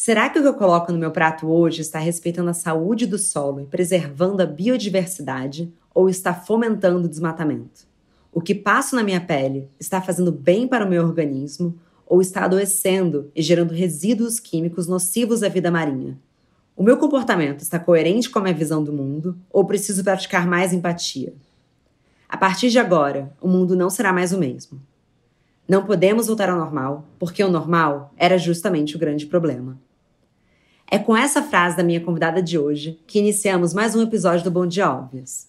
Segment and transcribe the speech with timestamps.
[0.00, 3.18] Será que o que eu coloco no meu prato hoje está respeitando a saúde do
[3.18, 7.84] solo e preservando a biodiversidade ou está fomentando o desmatamento?
[8.32, 11.76] O que passo na minha pele está fazendo bem para o meu organismo
[12.06, 16.16] ou está adoecendo e gerando resíduos químicos nocivos à vida marinha?
[16.76, 20.72] O meu comportamento está coerente com a minha visão do mundo ou preciso praticar mais
[20.72, 21.34] empatia?
[22.28, 24.80] A partir de agora, o mundo não será mais o mesmo.
[25.68, 29.76] Não podemos voltar ao normal, porque o normal era justamente o grande problema.
[30.90, 34.50] É com essa frase da minha convidada de hoje que iniciamos mais um episódio do
[34.50, 35.46] Bom Dia Óbvios.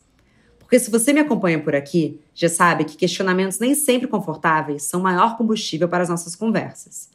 [0.59, 4.99] Porque se você me acompanha por aqui, já sabe que questionamentos nem sempre confortáveis são
[4.99, 7.09] o maior combustível para as nossas conversas.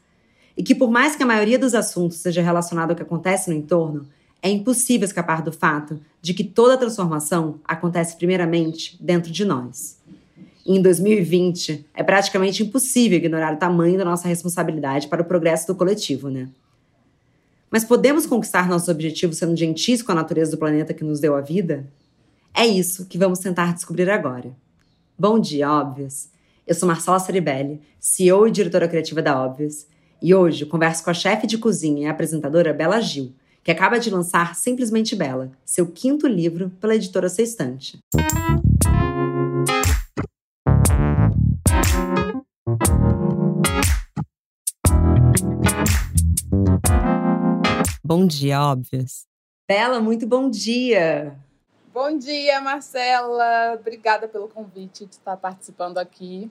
[0.57, 3.57] E que por mais que a maioria dos assuntos seja relacionado ao que acontece no
[3.57, 4.07] entorno,
[4.41, 9.99] é impossível escapar do fato de que toda transformação acontece primeiramente dentro de nós.
[10.65, 15.67] E em 2020, é praticamente impossível ignorar o tamanho da nossa responsabilidade para o progresso
[15.67, 16.49] do coletivo, né?
[17.75, 21.35] Mas podemos conquistar nossos objetivos sendo gentis com a natureza do planeta que nos deu
[21.35, 21.85] a vida?
[22.55, 24.53] É isso que vamos tentar descobrir agora.
[25.19, 26.29] Bom dia, Óbvios!
[26.65, 29.89] Eu sou Marcela Ceribelli, CEO e diretora criativa da Óbvios,
[30.23, 33.33] e hoje converso com a chefe de cozinha e apresentadora Bela Gil,
[33.65, 37.99] que acaba de lançar Simplesmente Bela, seu quinto livro pela editora Sextante.
[48.07, 49.27] Bom dia, óbvias.
[49.67, 51.39] Bela, muito bom dia.
[51.91, 53.79] Bom dia, Marcela.
[53.81, 56.51] Obrigada pelo convite de estar participando aqui.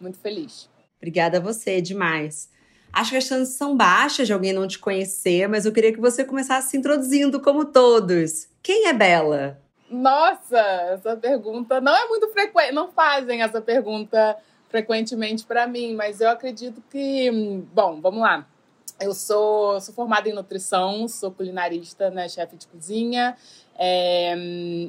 [0.00, 0.66] Muito feliz.
[0.96, 2.48] Obrigada a você, demais.
[2.90, 6.00] Acho que as chances são baixas de alguém não te conhecer, mas eu queria que
[6.00, 8.48] você começasse se introduzindo como todos.
[8.62, 9.60] Quem é Bela?
[9.90, 14.38] Nossa, essa pergunta não é muito frequente, não fazem essa pergunta
[14.70, 18.46] frequentemente para mim, mas eu acredito que, hum, bom, vamos lá.
[19.00, 23.36] Eu sou, sou formada em nutrição, sou culinarista, né, chefe de cozinha.
[23.78, 24.34] É,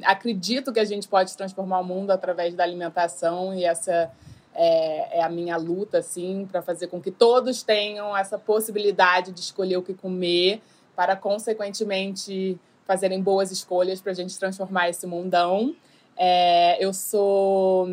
[0.04, 4.10] acredito que a gente pode transformar o mundo através da alimentação e essa
[4.52, 9.40] é, é a minha luta, assim, para fazer com que todos tenham essa possibilidade de
[9.40, 10.60] escolher o que comer,
[10.96, 15.74] para consequentemente fazerem boas escolhas para a gente transformar esse mundão.
[16.22, 17.88] É, eu sou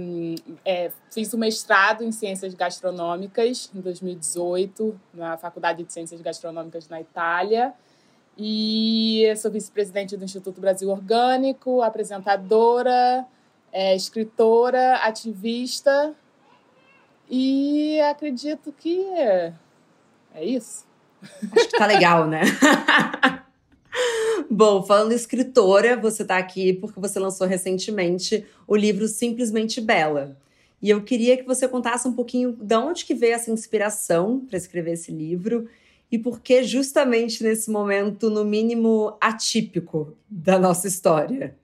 [0.66, 7.00] é, fiz o mestrado em ciências gastronômicas em 2018 na Faculdade de Ciências Gastronômicas na
[7.00, 7.74] Itália
[8.38, 13.26] e sou vice-presidente do Instituto Brasil Orgânico, apresentadora,
[13.72, 16.14] é, escritora, ativista
[17.30, 19.54] e acredito que é,
[20.36, 20.86] é isso.
[21.24, 22.42] Acho que tá legal, né?
[24.50, 30.38] Bom, falando escritora, você está aqui porque você lançou recentemente o livro Simplesmente Bela.
[30.82, 34.58] E eu queria que você contasse um pouquinho de onde que veio essa inspiração para
[34.58, 35.68] escrever esse livro
[36.10, 41.58] e por que justamente nesse momento, no mínimo, atípico da nossa história.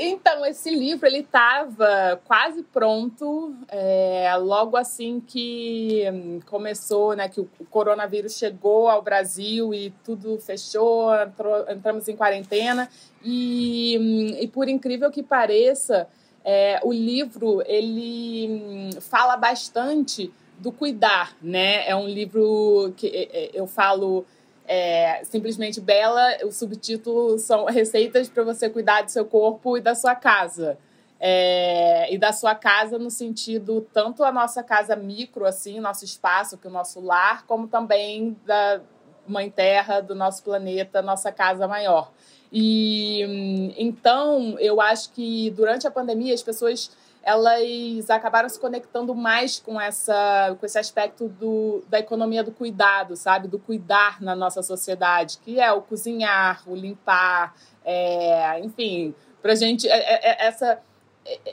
[0.00, 6.04] Então, esse livro ele estava quase pronto é, logo assim que
[6.46, 12.88] começou, né, que o coronavírus chegou ao Brasil e tudo fechou, entrou, entramos em quarentena
[13.24, 16.08] e, e por incrível que pareça,
[16.44, 21.88] é, o livro ele hum, fala bastante do cuidar, né?
[21.88, 24.24] É um livro que é, é, eu falo
[24.68, 29.94] é, simplesmente bela, o subtítulo são receitas para você cuidar do seu corpo e da
[29.94, 30.78] sua casa.
[31.20, 36.56] É, e da sua casa no sentido tanto a nossa casa micro, assim, nosso espaço,
[36.56, 38.80] que é o nosso lar, como também da
[39.26, 42.12] mãe terra, do nosso planeta, nossa casa maior.
[42.52, 46.90] E então eu acho que durante a pandemia as pessoas
[47.28, 53.14] elas acabaram se conectando mais com essa com esse aspecto do, da economia do cuidado,
[53.16, 59.54] sabe, do cuidar na nossa sociedade, que é o cozinhar, o limpar, é, enfim, para
[59.54, 60.80] gente é, é, é essa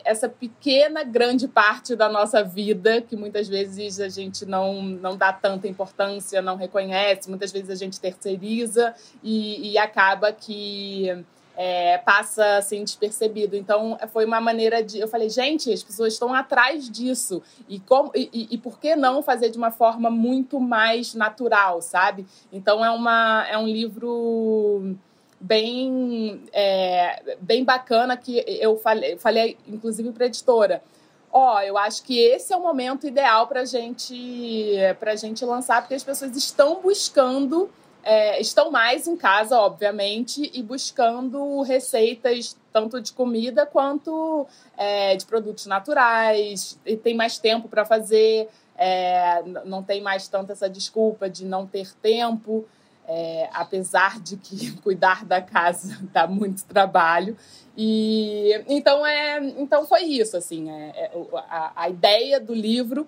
[0.05, 5.33] essa pequena grande parte da nossa vida que muitas vezes a gente não, não dá
[5.33, 11.25] tanta importância, não reconhece, muitas vezes a gente terceiriza e, e acaba que
[11.55, 13.55] é, passa assim despercebido.
[13.55, 14.99] Então foi uma maneira de.
[14.99, 17.41] Eu falei, gente, as pessoas estão atrás disso.
[17.67, 22.25] E, como, e, e, por que não fazer de uma forma muito mais natural, sabe?
[22.51, 24.95] Então é, uma, é um livro
[25.39, 30.83] bem, é, bem bacana que eu falei, falei inclusive para a editora.
[31.31, 35.81] Ó, oh, eu acho que esse é o momento ideal para gente, a gente lançar,
[35.81, 37.69] porque as pessoas estão buscando
[38.05, 44.45] é, estão mais em casa, obviamente, e buscando receitas tanto de comida quanto
[44.77, 48.47] é, de produtos naturais, e tem mais tempo para fazer,
[48.77, 52.65] é, não tem mais tanto essa desculpa de não ter tempo.
[53.07, 57.37] é, apesar de que cuidar da casa dá muito trabalho.
[57.77, 61.11] E então é, então foi isso assim, é, é
[61.49, 63.07] a, a, ideia do livro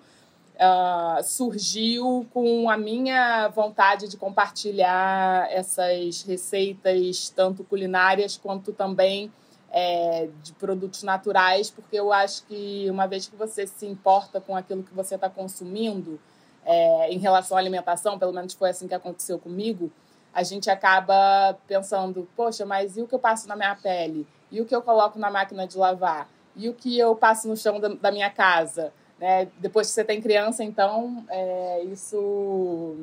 [0.58, 9.32] uh, surgiu com a minha vontade de compartilhar essas receitas tanto culinárias quanto também
[9.70, 14.56] é, de produtos naturais, porque eu acho que uma vez que você se importa com
[14.56, 16.18] aquilo que você está consumindo
[16.64, 19.92] é, em relação à alimentação, pelo menos foi assim que aconteceu comigo,
[20.32, 24.26] a gente acaba pensando, poxa, mas e o que eu passo na minha pele?
[24.50, 26.28] E o que eu coloco na máquina de lavar?
[26.56, 28.92] E o que eu passo no chão da, da minha casa?
[29.20, 29.48] Né?
[29.58, 32.96] Depois que você tem criança, então, é, isso,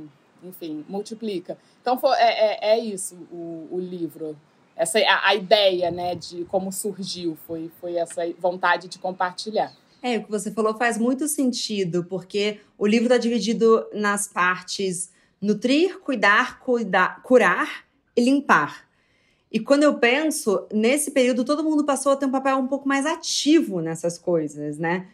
[0.44, 1.58] enfim, multiplica.
[1.82, 4.36] Então, foi, é, é, é isso o, o livro.
[4.76, 9.74] Essa, a, a, ideia né, de como surgiu foi, foi essa vontade de compartilhar.
[10.02, 15.10] É, o que você falou faz muito sentido, porque o livro está dividido nas partes
[15.42, 17.86] nutrir, cuidar, cuidar, curar
[18.16, 18.86] e limpar.
[19.52, 22.88] E quando eu penso, nesse período todo mundo passou a ter um papel um pouco
[22.88, 25.08] mais ativo nessas coisas, né?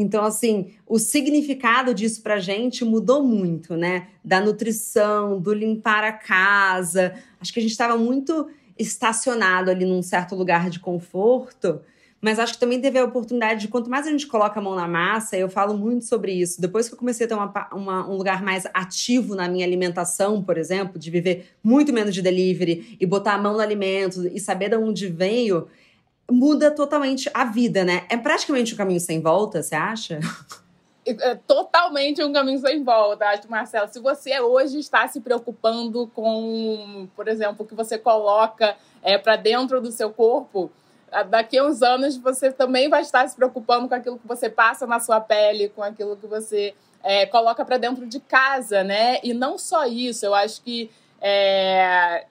[0.00, 4.06] Então, assim, o significado disso pra gente mudou muito, né?
[4.24, 7.14] Da nutrição, do limpar a casa.
[7.40, 8.48] Acho que a gente estava muito
[8.78, 11.80] estacionado ali num certo lugar de conforto
[12.20, 14.74] mas acho que também teve a oportunidade de quanto mais a gente coloca a mão
[14.74, 16.60] na massa, eu falo muito sobre isso.
[16.60, 20.42] Depois que eu comecei a ter uma, uma, um lugar mais ativo na minha alimentação,
[20.42, 24.40] por exemplo, de viver muito menos de delivery e botar a mão no alimento e
[24.40, 25.68] saber de onde veio,
[26.30, 28.06] muda totalmente a vida, né?
[28.08, 30.20] É praticamente um caminho sem volta, você acha?
[31.06, 33.88] É totalmente um caminho sem volta, acho, Marcelo.
[33.90, 39.36] Se você hoje está se preocupando com, por exemplo, o que você coloca é, para
[39.36, 40.70] dentro do seu corpo,
[41.30, 44.86] daqui a uns anos você também vai estar se preocupando com aquilo que você passa
[44.86, 49.18] na sua pele, com aquilo que você é, coloca para dentro de casa, né?
[49.22, 50.90] E não só isso, eu acho que
[51.22, 52.26] é,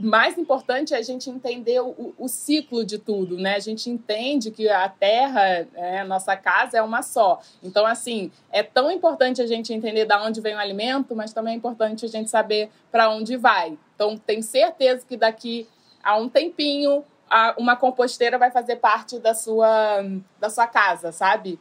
[0.00, 3.56] mais importante é a gente entender o, o, ciclo de tudo, né?
[3.56, 7.40] A gente entende que a Terra, é, nossa casa, é uma só.
[7.62, 11.54] Então, assim, é tão importante a gente entender de onde vem o alimento, mas também
[11.54, 13.78] é importante a gente saber para onde vai.
[13.94, 15.68] Então, tenho certeza que daqui
[16.02, 20.04] a um tempinho a, uma composteira vai fazer parte da sua,
[20.38, 21.60] da sua casa, sabe?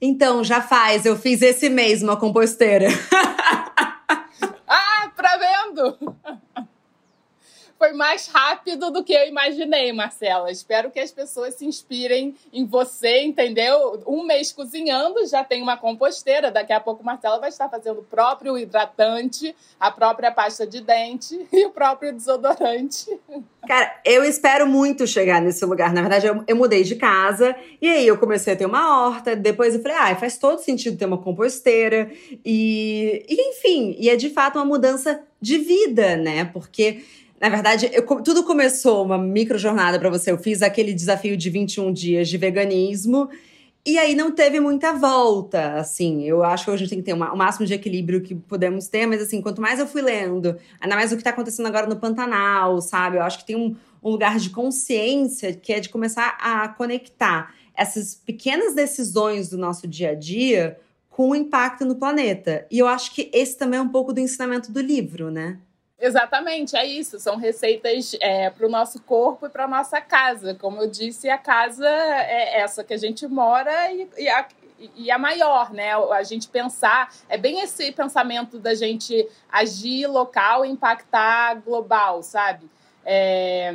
[0.00, 1.06] Então, já faz.
[1.06, 2.88] Eu fiz esse mesmo, a composteira.
[4.66, 5.98] ah, pra vendo?
[7.84, 10.50] Foi mais rápido do que eu imaginei, Marcela.
[10.50, 14.02] Espero que as pessoas se inspirem em você, entendeu?
[14.06, 16.50] Um mês cozinhando, já tem uma composteira.
[16.50, 21.46] Daqui a pouco, Marcela vai estar fazendo o próprio hidratante, a própria pasta de dente
[21.52, 23.06] e o próprio desodorante.
[23.68, 25.92] Cara, eu espero muito chegar nesse lugar.
[25.92, 29.36] Na verdade, eu, eu mudei de casa e aí eu comecei a ter uma horta.
[29.36, 32.10] Depois eu falei, ah, faz todo sentido ter uma composteira.
[32.42, 36.46] E, e enfim, e é de fato uma mudança de vida, né?
[36.46, 37.02] Porque
[37.44, 40.30] na verdade, eu, tudo começou uma micro jornada para você.
[40.32, 43.28] Eu fiz aquele desafio de 21 dias de veganismo.
[43.84, 46.24] E aí não teve muita volta, assim.
[46.24, 48.88] Eu acho que a gente tem que ter uma, o máximo de equilíbrio que podemos
[48.88, 51.86] ter, mas assim, quanto mais eu fui lendo, ainda mais o que está acontecendo agora
[51.86, 53.18] no Pantanal, sabe?
[53.18, 57.54] Eu acho que tem um, um lugar de consciência que é de começar a conectar
[57.74, 60.78] essas pequenas decisões do nosso dia a dia
[61.10, 62.66] com o impacto no planeta.
[62.70, 65.58] E eu acho que esse também é um pouco do ensinamento do livro, né?
[65.98, 67.18] Exatamente, é isso.
[67.18, 70.54] São receitas é, para o nosso corpo e para nossa casa.
[70.54, 74.48] Como eu disse, a casa é essa que a gente mora e, e, a,
[74.96, 75.94] e a maior, né?
[75.94, 82.68] A gente pensar, é bem esse pensamento da gente agir local e impactar global, sabe?
[83.06, 83.70] É,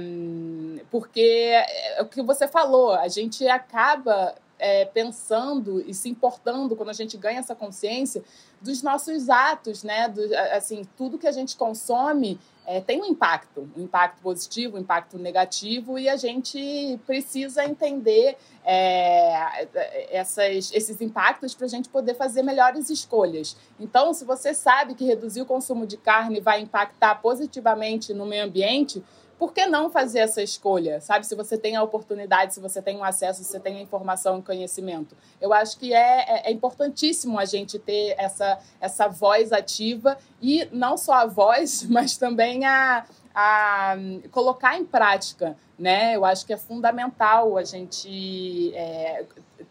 [0.90, 6.90] porque é o que você falou, a gente acaba é, pensando e se importando quando
[6.90, 8.22] a gente ganha essa consciência
[8.62, 10.10] dos nossos atos, né?
[10.10, 14.82] Do, assim, tudo que a gente consome é, tem um impacto, um impacto positivo, um
[14.82, 19.68] impacto negativo, e a gente precisa entender é,
[20.12, 23.58] essas, esses impactos para a gente poder fazer melhores escolhas.
[23.80, 28.44] Então, se você sabe que reduzir o consumo de carne vai impactar positivamente no meio
[28.44, 29.04] ambiente,
[29.40, 31.00] por que não fazer essa escolha?
[31.00, 33.82] Sabe, se você tem a oportunidade, se você tem o acesso, se você tem a
[33.82, 35.16] informação e conhecimento.
[35.40, 40.68] Eu acho que é, é, é, importantíssimo a gente ter essa, essa voz ativa e
[40.74, 43.96] não só a voz, mas também a, a
[44.30, 45.56] colocar em prática.
[45.78, 46.18] Né?
[46.18, 49.24] Eu acho que é fundamental a gente, é,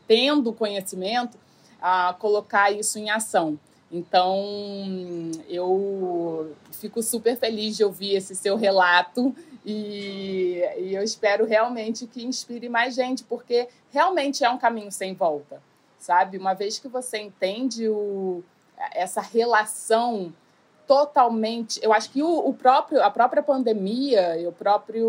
[0.07, 1.37] tendo conhecimento,
[1.79, 3.59] a colocar isso em ação.
[3.91, 4.37] Então,
[5.49, 9.35] eu fico super feliz de ouvir esse seu relato
[9.71, 15.13] e, e, eu espero realmente que inspire mais gente, porque realmente é um caminho sem
[15.13, 15.63] volta,
[15.99, 16.39] sabe?
[16.39, 18.43] Uma vez que você entende o,
[18.93, 20.33] essa relação
[20.87, 21.79] totalmente.
[21.83, 25.07] Eu acho que o, o, próprio, a própria pandemia e o próprio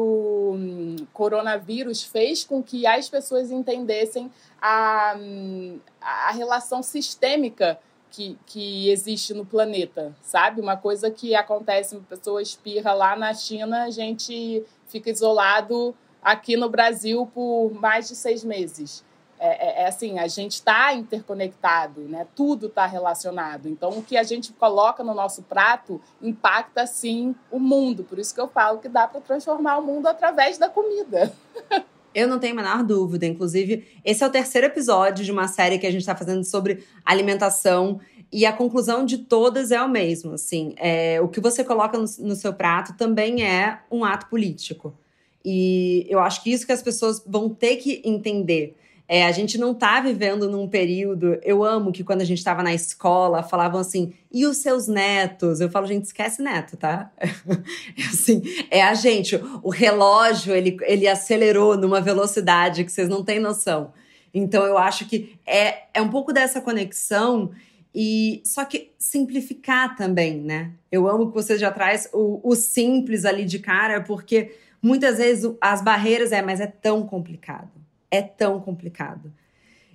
[0.54, 4.30] hum, coronavírus fez com que as pessoas entendessem
[4.62, 7.80] a, hum, a relação sistêmica
[8.12, 10.62] que, que existe no planeta, sabe?
[10.62, 16.58] Uma coisa que acontece, uma pessoa espirra lá na China, a gente fica isolado aqui
[16.58, 19.04] no Brasil por mais de seis meses.
[19.42, 22.28] É, é, é assim, a gente está interconectado, né?
[22.36, 23.70] Tudo está relacionado.
[23.70, 28.04] Então, o que a gente coloca no nosso prato impacta, sim, o mundo.
[28.04, 31.34] Por isso que eu falo que dá para transformar o mundo através da comida.
[32.14, 33.26] Eu não tenho a menor dúvida.
[33.26, 36.84] Inclusive, esse é o terceiro episódio de uma série que a gente está fazendo sobre
[37.06, 38.00] alimentação.
[38.32, 40.34] E a conclusão de todas é o mesmo.
[40.34, 44.94] Assim, é, o que você coloca no, no seu prato também é um ato político.
[45.44, 48.76] E eu acho que isso que as pessoas vão ter que entender.
[49.12, 51.40] É, a gente não está vivendo num período.
[51.42, 55.60] Eu amo que quando a gente estava na escola falavam assim, e os seus netos?
[55.60, 57.12] Eu falo, gente, esquece neto, tá?
[58.08, 59.36] assim, é a gente.
[59.64, 63.94] O relógio ele, ele acelerou numa velocidade que vocês não têm noção.
[64.32, 67.50] Então eu acho que é, é um pouco dessa conexão
[67.96, 70.70] e só que simplificar também, né?
[70.92, 75.52] Eu amo que você já traz o, o simples ali de cara, porque muitas vezes
[75.60, 77.79] as barreiras é, mas é tão complicado
[78.12, 79.32] é tão complicado.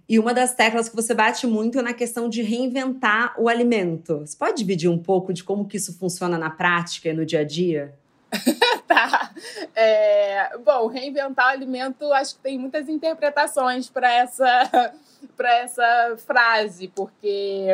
[0.09, 4.19] E uma das teclas que você bate muito é na questão de reinventar o alimento.
[4.19, 7.41] Você pode dividir um pouco de como que isso funciona na prática e no dia
[7.41, 7.95] a dia?
[8.87, 9.33] tá.
[9.75, 14.93] É, bom, reinventar o alimento, acho que tem muitas interpretações para essa,
[15.43, 17.67] essa frase, porque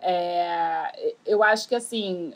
[0.00, 2.32] é, eu acho que assim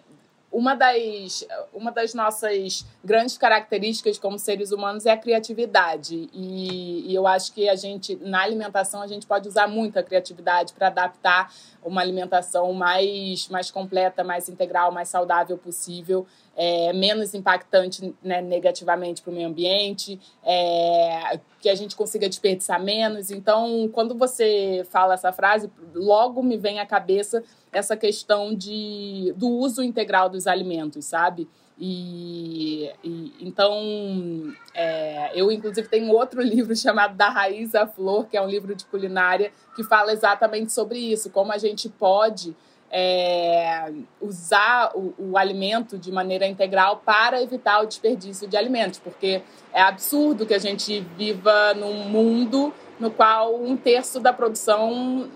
[0.52, 6.28] uma das, uma das nossas grandes características como seres humanos é a criatividade.
[6.32, 10.02] E, e eu acho que a gente, na alimentação, a gente pode usar muito a
[10.02, 11.50] criatividade para adaptar
[11.82, 19.22] uma alimentação mais, mais completa, mais integral, mais saudável possível é, menos impactante né, negativamente
[19.22, 23.30] para o meio ambiente, é, que a gente consiga desperdiçar menos.
[23.30, 27.42] Então, quando você fala essa frase, logo me vem à cabeça
[27.72, 31.48] essa questão de, do uso integral dos alimentos, sabe?
[31.78, 38.36] E, e, então é, eu inclusive tenho outro livro chamado Da Raiz à Flor, que
[38.36, 42.54] é um livro de culinária que fala exatamente sobre isso, como a gente pode
[42.92, 49.40] é, usar o, o, alimento de maneira integral para evitar o desperdício de alimentos, porque
[49.72, 55.26] é absurdo que a gente viva num mundo no qual um terço da produção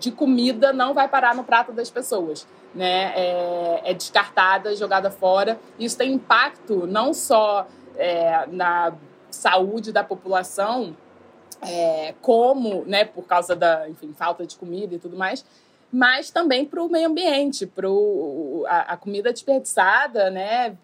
[0.00, 3.12] de comida não vai parar no prato das pessoas, né?
[3.14, 5.60] É, é descartada, jogada fora.
[5.78, 7.66] Isso tem impacto não só
[7.96, 8.94] é, na
[9.30, 10.96] saúde da população,
[11.62, 15.44] é, como, né, por causa da, enfim, falta de comida e tudo mais,
[15.92, 17.86] mas também para o meio ambiente, para
[18.66, 20.74] a, a comida desperdiçada, né?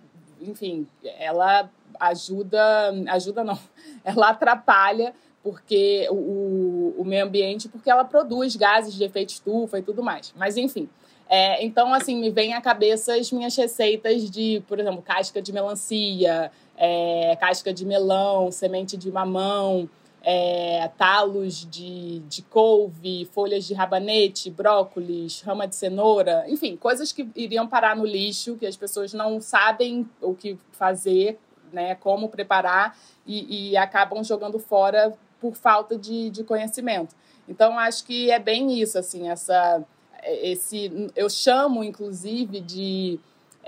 [0.40, 0.86] Enfim,
[1.18, 2.60] ela ajuda,
[3.08, 3.58] ajuda não,
[4.04, 9.82] ela atrapalha porque o, o meio ambiente, porque ela produz gases de efeito estufa e
[9.82, 10.34] tudo mais.
[10.36, 10.88] Mas enfim,
[11.26, 15.52] é, então assim me vem à cabeça as minhas receitas de, por exemplo, casca de
[15.52, 19.88] melancia, é, casca de melão, semente de mamão,
[20.30, 27.26] é, talos de, de couve, folhas de rabanete, brócolis, rama de cenoura, enfim, coisas que
[27.34, 31.38] iriam parar no lixo, que as pessoas não sabem o que fazer,
[31.72, 32.94] né, como preparar
[33.26, 37.16] e, e acabam jogando fora por falta de, de conhecimento.
[37.48, 39.82] Então, acho que é bem isso, assim, essa,
[40.22, 43.18] esse, eu chamo, inclusive, de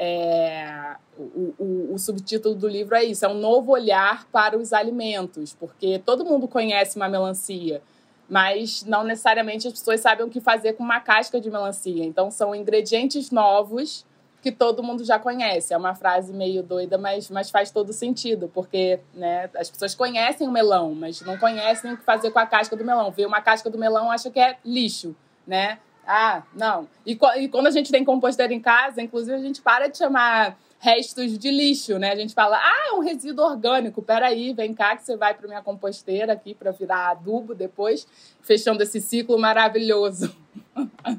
[0.02, 4.72] é, o, o, o, subtítulo do livro é isso: é um novo olhar para os
[4.72, 7.82] alimentos, porque todo mundo conhece uma melancia,
[8.26, 12.02] mas não necessariamente as pessoas sabem o que fazer com uma casca de melancia.
[12.02, 14.06] Então, são ingredientes novos
[14.40, 15.74] que todo mundo já conhece.
[15.74, 20.48] É uma frase meio doida, mas, mas faz todo sentido, porque né, as pessoas conhecem
[20.48, 23.10] o melão, mas não conhecem o que fazer com a casca do melão.
[23.10, 25.14] Vê uma casca do melão, acha que é lixo,
[25.46, 25.78] né?
[26.12, 26.88] Ah, não.
[27.06, 30.58] E, e quando a gente tem composteira em casa, inclusive, a gente para de chamar
[30.80, 32.10] restos de lixo, né?
[32.10, 34.02] A gente fala, ah, é um resíduo orgânico.
[34.02, 38.08] Peraí, vem cá que você vai para minha composteira aqui para virar adubo depois,
[38.42, 40.34] fechando esse ciclo maravilhoso.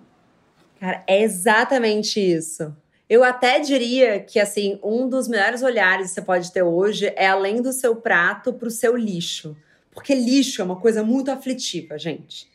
[0.77, 2.75] Cara, é exatamente isso.
[3.09, 7.29] Eu até diria que, assim, um dos melhores olhares que você pode ter hoje é
[7.29, 9.55] além do seu prato para o seu lixo.
[9.93, 12.50] Porque lixo é uma coisa muito aflitiva, gente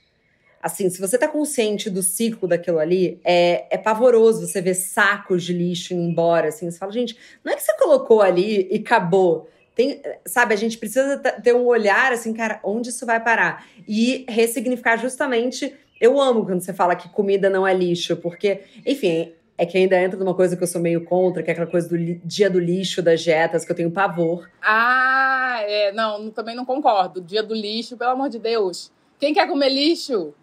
[0.62, 5.44] assim, se você tá consciente do ciclo daquilo ali, é, é pavoroso você ver sacos
[5.44, 6.70] de lixo indo embora, assim.
[6.70, 9.48] Você fala, gente, não é que você colocou ali e acabou.
[9.74, 13.66] Tem, sabe, a gente precisa ter um olhar assim, cara, onde isso vai parar?
[13.86, 15.74] E ressignificar justamente.
[16.00, 20.00] Eu amo quando você fala que comida não é lixo, porque, enfim, é que ainda
[20.00, 22.58] entra numa coisa que eu sou meio contra, que é aquela coisa do dia do
[22.58, 24.48] lixo das dietas, que eu tenho pavor.
[24.60, 25.92] Ah, é.
[25.92, 27.20] Não, também não concordo.
[27.20, 28.92] Dia do lixo, pelo amor de Deus.
[29.18, 30.34] Quem quer comer lixo?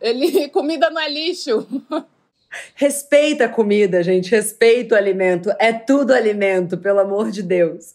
[0.00, 1.66] Ele, comida não é lixo.
[2.74, 4.30] Respeita a comida, gente.
[4.30, 5.50] Respeita o alimento.
[5.58, 7.94] É tudo alimento, pelo amor de Deus.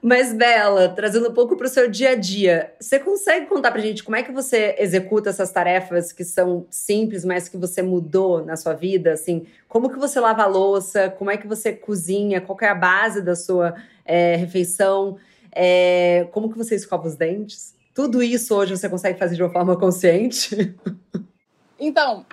[0.00, 3.80] Mas, Bela, trazendo um pouco para o seu dia a dia, você consegue contar pra
[3.80, 8.44] gente como é que você executa essas tarefas que são simples, mas que você mudou
[8.44, 9.12] na sua vida?
[9.12, 11.10] Assim, como que você lava a louça?
[11.10, 12.40] Como é que você cozinha?
[12.40, 15.16] Qual é a base da sua é, refeição?
[15.54, 17.74] É, como que você escova os dentes?
[17.94, 20.74] Tudo isso hoje você consegue fazer de uma forma consciente?
[21.82, 22.24] Então,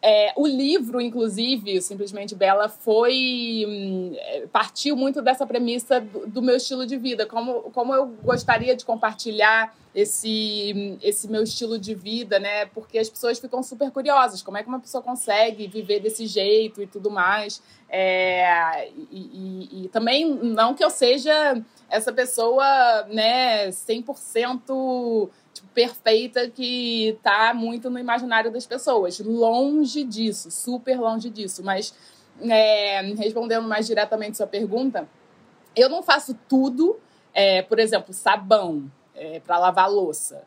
[0.00, 3.64] é, o livro, inclusive, Simplesmente Bela, foi.
[3.68, 8.06] Hum, é, partiu muito dessa premissa do, do, meu estilo de vida, como, como eu
[8.22, 12.66] gostaria de compartilhar esse, esse meu estilo de vida, né?
[12.66, 16.80] Porque as pessoas ficam super curiosas, como é que uma pessoa consegue viver desse jeito
[16.80, 17.60] e tudo mais.
[17.90, 22.64] É, e, e, e também, não que eu seja essa pessoa,
[23.10, 25.28] né, 100%
[25.60, 29.18] tipo, perfeita que está muito no imaginário das pessoas.
[29.20, 31.62] Longe disso, super longe disso.
[31.62, 31.94] Mas,
[32.40, 35.08] é, respondendo mais diretamente sua pergunta,
[35.74, 36.98] eu não faço tudo,
[37.32, 40.42] é, por exemplo, sabão é, para lavar louça.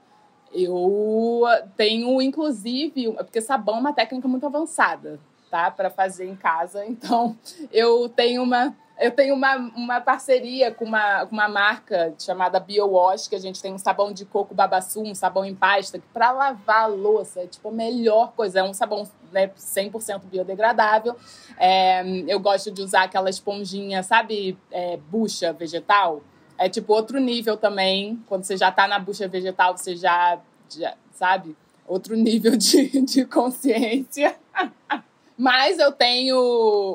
[0.54, 1.44] Eu
[1.78, 5.72] tenho, inclusive, porque sabão é uma técnica muito avançada, tá?
[5.72, 6.86] Para fazer em casa.
[6.92, 7.38] Então,
[7.72, 13.36] eu tenho uma eu tenho uma, uma parceria com uma, uma marca chamada BioWash, que
[13.36, 16.84] a gente tem um sabão de coco babassu, um sabão em pasta, que para lavar
[16.84, 18.60] a louça é tipo a melhor coisa.
[18.60, 21.16] É um sabão né, 100% biodegradável.
[21.58, 26.22] É, eu gosto de usar aquela esponjinha, sabe, é, bucha vegetal.
[26.56, 28.24] É tipo outro nível também.
[28.28, 30.40] Quando você já está na bucha vegetal, você já,
[30.70, 34.36] já sabe, outro nível de, de consciência.
[35.42, 36.38] Mas eu tenho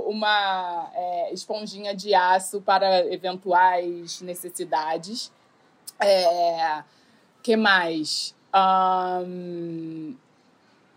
[0.06, 5.32] uma é, esponjinha de aço para eventuais necessidades.
[5.98, 6.84] É,
[7.42, 8.36] que mais?
[8.54, 10.14] Um,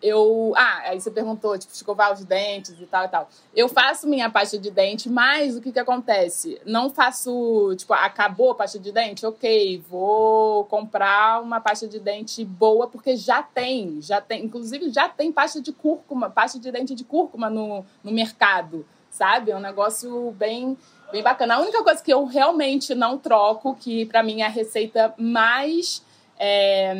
[0.01, 0.53] eu.
[0.55, 3.29] Ah, aí você perguntou, tipo, escovar os dentes e tal e tal.
[3.55, 6.59] Eu faço minha pasta de dente, mas o que que acontece?
[6.65, 9.25] Não faço, tipo, acabou a pasta de dente?
[9.25, 14.45] Ok, vou comprar uma pasta de dente boa, porque já tem, já tem.
[14.45, 19.51] Inclusive, já tem pasta de cúrcuma, pasta de dente de cúrcuma no, no mercado, sabe?
[19.51, 20.77] É um negócio bem.
[21.11, 21.55] Bem bacana.
[21.55, 26.03] A única coisa que eu realmente não troco, que para mim é a receita mais
[26.39, 26.95] é,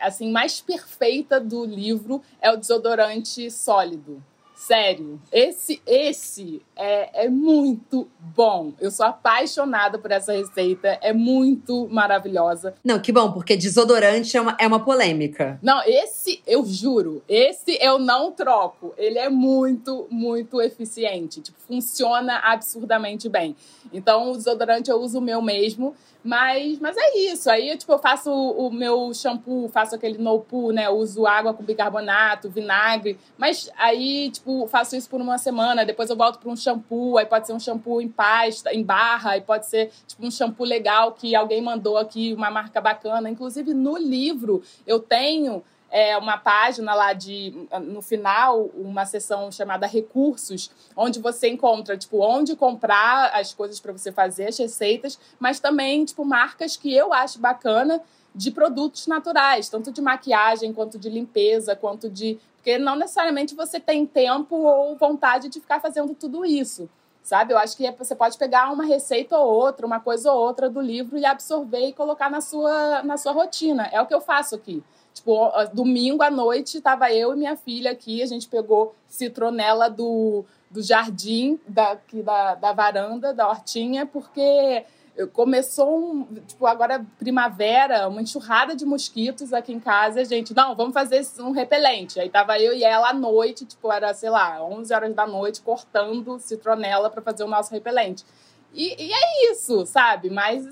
[0.00, 4.22] assim mais perfeita do livro é o desodorante sólido.
[4.62, 8.72] Sério, esse esse é, é muito bom.
[8.80, 12.72] Eu sou apaixonada por essa receita, é muito maravilhosa.
[12.84, 15.58] Não, que bom, porque desodorante é uma, é uma polêmica.
[15.60, 18.94] Não, esse, eu juro, esse eu não troco.
[18.96, 21.40] Ele é muito, muito eficiente.
[21.40, 23.56] Tipo, funciona absurdamente bem.
[23.92, 25.92] Então, o desodorante eu uso o meu mesmo.
[26.24, 27.50] Mas, mas é isso.
[27.50, 30.86] Aí, tipo, eu faço o, meu shampoo, faço aquele no poo, né?
[30.86, 33.18] Eu uso água com bicarbonato, vinagre.
[33.36, 35.84] Mas aí, tipo, faço isso por uma semana.
[35.84, 37.18] Depois eu volto para um shampoo.
[37.18, 39.32] Aí pode ser um shampoo em pasta, em barra.
[39.32, 43.28] Aí pode ser, tipo, um shampoo legal que alguém mandou aqui, uma marca bacana.
[43.28, 49.86] Inclusive, no livro, eu tenho é, uma página lá de, no final, uma seção chamada
[49.86, 55.60] Recursos, onde você encontra, tipo, onde comprar as coisas para você fazer, as receitas, mas
[55.60, 58.00] também, tipo, marcas que eu acho bacana
[58.34, 62.38] de produtos naturais, tanto de maquiagem, quanto de limpeza, quanto de.
[62.56, 66.88] Porque não necessariamente você tem tempo ou vontade de ficar fazendo tudo isso
[67.22, 67.52] sabe?
[67.52, 70.80] Eu acho que você pode pegar uma receita ou outra, uma coisa ou outra do
[70.80, 73.88] livro e absorver e colocar na sua, na sua rotina.
[73.92, 74.82] É o que eu faço aqui.
[75.14, 80.44] Tipo, domingo à noite estava eu e minha filha aqui, a gente pegou citronela do,
[80.70, 84.84] do jardim, daqui da, da varanda, da hortinha, porque
[85.32, 90.94] começou um, tipo, agora primavera, uma enxurrada de mosquitos aqui em casa, gente, não, vamos
[90.94, 92.18] fazer um repelente.
[92.18, 95.60] Aí tava eu e ela à noite, tipo, era, sei lá, 11 horas da noite,
[95.60, 98.24] cortando citronela para fazer o nosso repelente.
[98.72, 100.30] E, e, é isso, sabe?
[100.30, 100.66] Mas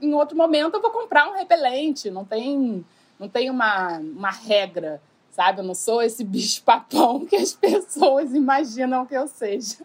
[0.00, 2.84] em outro momento eu vou comprar um repelente, não tem
[3.22, 5.60] não tem uma, uma regra, sabe?
[5.60, 9.76] Eu não sou esse bicho-papão que as pessoas imaginam que eu seja.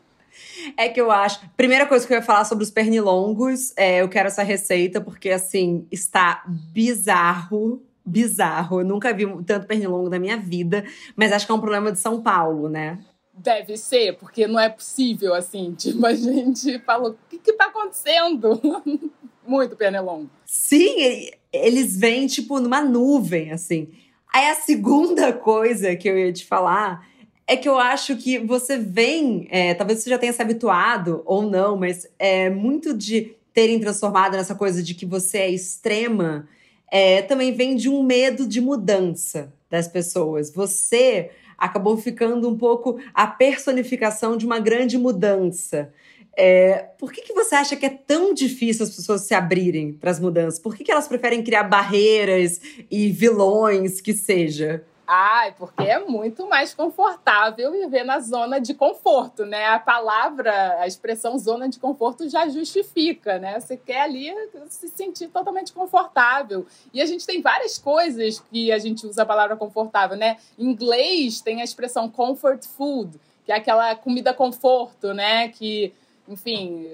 [0.75, 1.39] É que eu acho.
[1.55, 5.29] Primeira coisa que eu ia falar sobre os pernilongos, é, eu quero essa receita, porque
[5.29, 7.83] assim, está bizarro.
[8.03, 8.81] Bizarro.
[8.81, 10.83] Eu nunca vi tanto pernilongo na minha vida,
[11.15, 12.99] mas acho que é um problema de São Paulo, né?
[13.33, 15.73] Deve ser, porque não é possível, assim.
[15.77, 18.59] Tipo, a gente falou: o que, que tá acontecendo?
[19.45, 20.29] Muito pernilongo.
[20.45, 23.89] Sim, eles vêm, tipo, numa nuvem, assim.
[24.33, 27.07] Aí a segunda coisa que eu ia te falar
[27.45, 31.43] é que eu acho que você vem, é, talvez você já tenha se habituado ou
[31.43, 36.47] não, mas é muito de terem transformado nessa coisa de que você é extrema,
[36.91, 40.51] é, também vem de um medo de mudança das pessoas.
[40.51, 45.91] Você acabou ficando um pouco a personificação de uma grande mudança.
[46.39, 50.11] É, por que, que você acha que é tão difícil as pessoas se abrirem para
[50.11, 50.59] as mudanças?
[50.59, 54.85] Por que, que elas preferem criar barreiras e vilões que seja?
[55.07, 59.65] Ai, porque é muito mais confortável viver na zona de conforto, né?
[59.65, 63.59] A palavra, a expressão zona de conforto já justifica, né?
[63.59, 64.31] Você quer ali
[64.69, 66.67] se sentir totalmente confortável.
[66.93, 70.37] E a gente tem várias coisas que a gente usa a palavra confortável, né?
[70.59, 75.47] Em inglês tem a expressão comfort food, que é aquela comida conforto, né?
[75.47, 75.93] Que
[76.27, 76.87] enfim,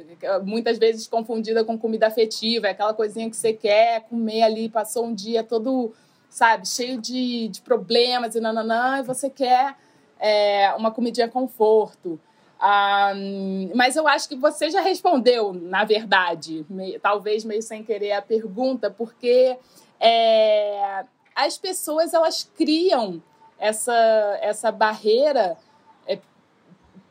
[0.43, 5.05] muitas vezes confundida com comida afetiva, é aquela coisinha que você quer comer ali, passou
[5.05, 5.93] um dia todo
[6.33, 9.75] sabe, cheio de, de problemas e nananã, e você quer
[10.19, 12.19] é, uma comidinha conforto.
[12.59, 18.13] Um, mas eu acho que você já respondeu, na verdade, meio, talvez meio sem querer
[18.13, 19.55] a pergunta, porque
[19.99, 21.03] é,
[21.35, 23.21] as pessoas elas criam
[23.59, 23.93] essa,
[24.41, 25.55] essa barreira
[26.07, 26.17] é,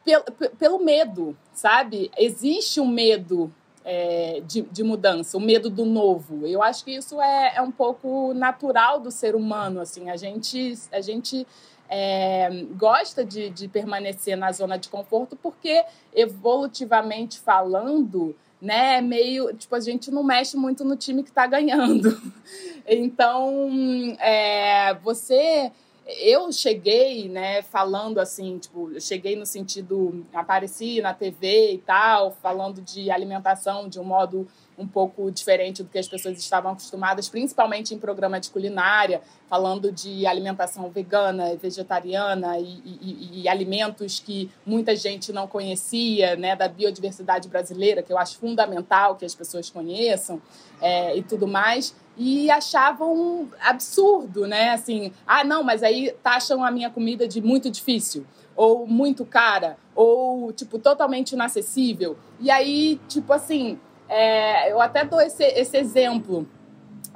[0.04, 0.24] pelo,
[0.58, 2.10] pelo medo, sabe?
[2.16, 3.52] Existe um medo
[3.84, 6.46] é, de, de, mudança, o medo do novo.
[6.46, 9.80] Eu acho que isso é, é um pouco natural do ser humano.
[9.80, 11.46] Assim, a gente, a gente
[11.88, 15.84] é, gosta de, de permanecer na zona de conforto porque,
[16.14, 22.20] evolutivamente falando, né, meio tipo a gente não mexe muito no time que está ganhando.
[22.84, 23.70] Então,
[24.18, 25.70] é, você
[26.18, 32.30] eu cheguei, né, falando assim, tipo, eu cheguei no sentido, apareci na TV e tal,
[32.30, 34.46] falando de alimentação de um modo
[34.82, 39.92] um pouco diferente do que as pessoas estavam acostumadas, principalmente em programa de culinária, falando
[39.92, 46.68] de alimentação vegana, vegetariana e, e, e, alimentos que muita gente não conhecia, né, da
[46.68, 50.42] biodiversidade brasileira, que eu acho fundamental que as pessoas conheçam
[50.80, 54.70] é, e tudo mais e achavam absurdo, né?
[54.70, 59.78] Assim, ah, não, mas aí taxam a minha comida de muito difícil, ou muito cara,
[59.94, 62.16] ou, tipo, totalmente inacessível.
[62.38, 63.78] E aí, tipo assim,
[64.12, 66.46] é, eu até dou esse, esse exemplo.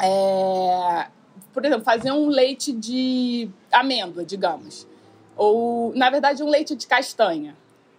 [0.00, 1.08] É,
[1.52, 4.86] por exemplo, fazer um leite de amêndoa, digamos.
[5.36, 7.54] Ou, na verdade, um leite de castanha.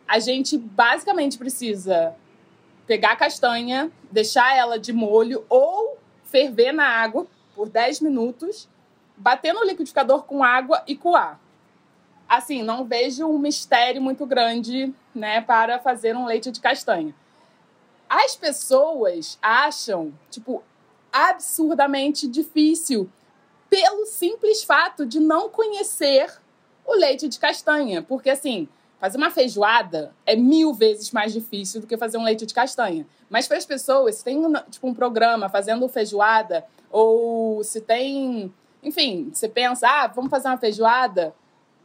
[0.07, 2.15] A gente basicamente precisa
[2.87, 8.67] pegar a castanha, deixar ela de molho ou ferver na água por 10 minutos,
[9.15, 11.39] bater no liquidificador com água e coar.
[12.27, 17.13] Assim, não vejo um mistério muito grande, né, para fazer um leite de castanha.
[18.09, 20.63] As pessoas acham, tipo,
[21.11, 23.09] absurdamente difícil
[23.69, 26.31] pelo simples fato de não conhecer
[26.85, 31.87] o leite de castanha, porque assim, Fazer uma feijoada é mil vezes mais difícil do
[31.87, 33.05] que fazer um leite de castanha.
[33.29, 34.41] Mas para as pessoas, se tem
[34.71, 38.51] tipo, um programa fazendo feijoada, ou se tem.
[38.81, 41.33] Enfim, você pensa, ah, vamos fazer uma feijoada,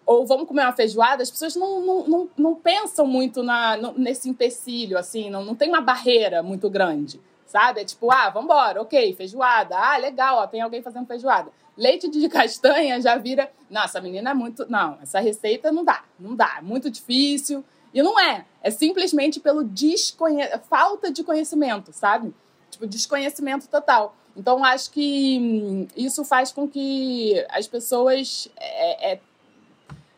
[0.05, 4.29] ou vamos comer uma feijoada, as pessoas não, não, não, não pensam muito na, nesse
[4.29, 7.81] empecilho, assim, não, não tem uma barreira muito grande, sabe?
[7.81, 11.51] É tipo, ah, vambora, ok, feijoada, ah, legal, ó, tem alguém fazendo feijoada.
[11.77, 13.51] Leite de castanha já vira.
[13.71, 14.67] Nossa, essa menina é muito.
[14.71, 17.65] Não, essa receita não dá, não dá, é muito difícil.
[17.95, 18.45] E não é.
[18.63, 20.43] É simplesmente pelo desconhe...
[20.69, 22.35] falta de conhecimento, sabe?
[22.71, 24.17] Tipo, desconhecimento total.
[24.37, 29.21] Então, acho que hum, isso faz com que as pessoas é, é,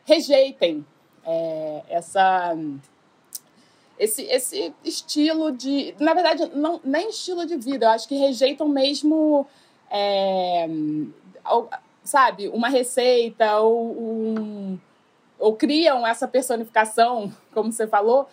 [0.05, 0.85] rejeitem
[1.25, 2.55] é, essa,
[3.99, 5.93] esse, esse estilo de.
[5.99, 9.45] Na verdade, não, nem estilo de vida, eu acho que rejeitam mesmo
[9.91, 10.67] é,
[12.03, 14.79] sabe, uma receita ou um,
[15.39, 18.27] ou criam essa personificação, como você falou,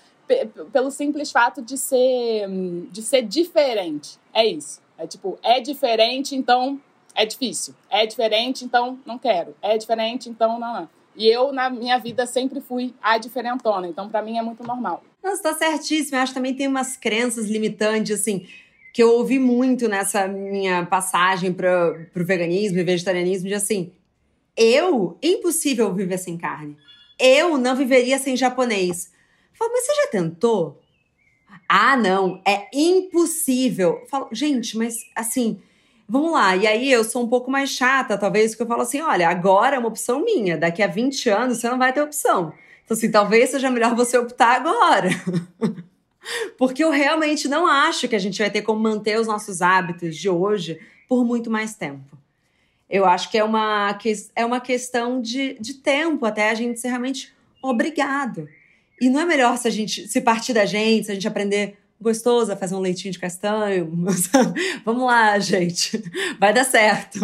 [0.73, 2.49] pelo simples fato de ser
[2.91, 4.19] de ser diferente.
[4.33, 4.81] É isso.
[4.97, 6.81] É tipo, é diferente, então
[7.15, 7.75] é difícil.
[7.91, 9.55] É diferente, então não quero.
[9.61, 10.73] É diferente, então não.
[10.73, 11.02] não.
[11.15, 13.89] E eu, na minha vida, sempre fui a diferentona.
[13.89, 15.05] Então, para mim, é muito normal.
[15.23, 16.17] Nossa, tá certíssimo.
[16.17, 18.47] Eu acho que também tem umas crenças limitantes, assim
[18.93, 23.91] que eu ouvi muito nessa minha passagem para o veganismo e vegetarianismo, de assim,
[24.55, 26.77] eu, impossível viver sem carne.
[27.19, 29.11] Eu não viveria sem japonês.
[29.55, 30.79] Falo, mas você já tentou?
[31.67, 34.05] Ah, não, é impossível.
[34.11, 35.59] Falo, gente, mas assim,
[36.09, 36.57] vamos lá.
[36.57, 39.77] E aí eu sou um pouco mais chata, talvez, porque eu falo assim: olha, agora
[39.77, 42.53] é uma opção minha, daqui a 20 anos você não vai ter opção.
[42.85, 45.09] Então, assim, talvez seja melhor você optar agora.
[46.57, 50.17] Porque eu realmente não acho que a gente vai ter como manter os nossos hábitos
[50.17, 52.17] de hoje por muito mais tempo.
[52.89, 53.99] Eu acho que é uma,
[54.37, 58.49] é uma questão de, de tempo até a gente ser realmente obrigado.
[59.01, 61.79] E não é melhor se a gente se partir da gente, se a gente aprender
[62.03, 63.91] gostoso a fazer um leitinho de castanho?
[64.85, 66.03] Vamos lá, gente.
[66.39, 67.21] Vai dar certo.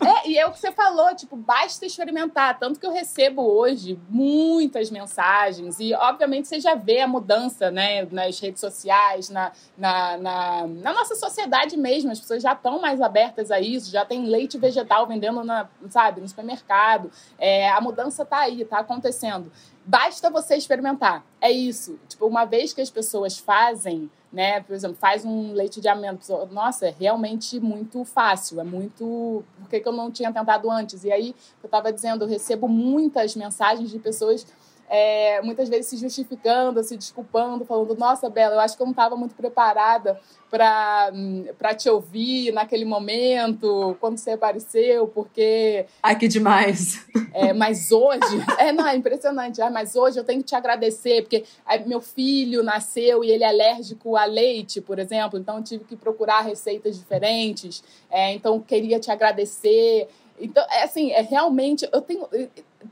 [0.00, 2.58] É, e é o que você falou, tipo, basta experimentar.
[2.58, 8.06] Tanto que eu recebo hoje muitas mensagens, e obviamente você já vê a mudança, né,
[8.10, 12.12] nas redes sociais, na, na, na, na nossa sociedade mesmo.
[12.12, 16.20] As pessoas já estão mais abertas a isso, já tem leite vegetal vendendo, na, sabe,
[16.20, 17.10] no supermercado.
[17.38, 19.50] É, a mudança está aí, está acontecendo.
[19.88, 21.24] Basta você experimentar.
[21.40, 21.98] É isso.
[22.08, 24.60] Tipo, uma vez que as pessoas fazem né?
[24.60, 26.46] Por exemplo, faz um leite de amêndoa.
[26.50, 29.42] Nossa, é realmente muito fácil, é muito.
[29.58, 31.04] Por que, que eu não tinha tentado antes?
[31.04, 34.46] E aí, eu estava dizendo, eu recebo muitas mensagens de pessoas
[34.88, 38.92] é, muitas vezes se justificando, se desculpando, falando: Nossa, Bela, eu acho que eu não
[38.92, 40.18] estava muito preparada
[40.50, 45.84] para te ouvir naquele momento, quando você apareceu, porque.
[46.02, 47.06] Ai, que demais!
[47.34, 48.18] É, mas hoje.
[48.58, 49.60] É, não, é impressionante.
[49.60, 51.44] Ah, mas hoje eu tenho que te agradecer, porque
[51.86, 55.96] meu filho nasceu e ele é alérgico a leite, por exemplo, então eu tive que
[55.96, 57.82] procurar receitas diferentes.
[58.10, 60.08] É, então, queria te agradecer.
[60.40, 61.88] Então, é assim, é realmente.
[61.92, 62.26] Eu tenho.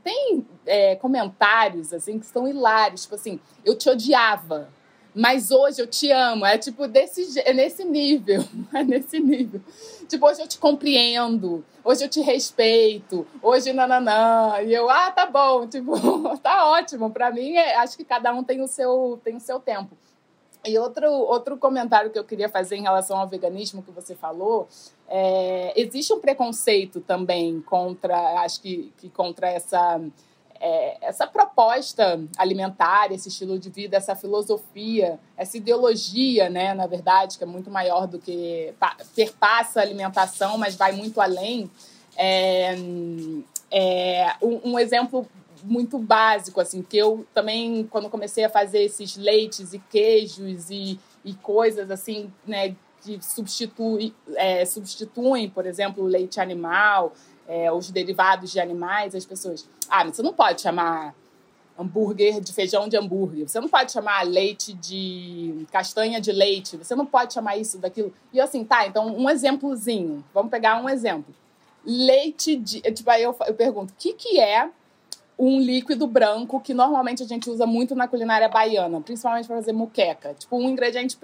[0.03, 3.03] Tem é, comentários, assim, que são hilários.
[3.03, 4.69] Tipo assim, eu te odiava,
[5.13, 6.45] mas hoje eu te amo.
[6.45, 8.43] É tipo desse, é nesse nível.
[8.73, 9.61] É nesse nível.
[10.07, 11.65] Tipo, hoje eu te compreendo.
[11.83, 13.25] Hoje eu te respeito.
[13.41, 14.61] Hoje, nananã.
[14.61, 15.65] E eu, ah, tá bom.
[15.67, 15.93] Tipo,
[16.37, 17.09] tá ótimo.
[17.09, 19.97] Pra mim, é, acho que cada um tem o seu, tem o seu tempo.
[20.67, 24.67] E outro, outro comentário que eu queria fazer em relação ao veganismo que você falou,
[25.07, 30.01] é, existe um preconceito também contra, acho que, que contra essa,
[30.59, 37.37] é, essa proposta alimentar, esse estilo de vida, essa filosofia, essa ideologia, né, na verdade,
[37.37, 38.73] que é muito maior do que
[39.15, 41.71] perpassa a alimentação, mas vai muito além.
[42.17, 42.75] É,
[43.71, 45.25] é, um, um exemplo
[45.67, 50.99] muito básico, assim, que eu também, quando comecei a fazer esses leites e queijos e,
[51.25, 57.13] e coisas assim, né, que substitui, é, substituem, por exemplo, o leite animal,
[57.47, 59.67] é, os derivados de animais, as pessoas.
[59.89, 61.13] Ah, mas você não pode chamar
[61.77, 66.95] hambúrguer de feijão de hambúrguer, você não pode chamar leite de castanha de leite, você
[66.95, 68.11] não pode chamar isso daquilo.
[68.33, 71.33] E assim, tá, então um exemplozinho, vamos pegar um exemplo.
[71.85, 72.81] Leite de.
[72.81, 74.69] Tipo, aí eu, eu pergunto, o que, que é
[75.37, 79.73] um líquido branco que normalmente a gente usa muito na culinária baiana, principalmente para fazer
[79.73, 80.33] muqueca.
[80.33, 81.17] Tipo, um ingrediente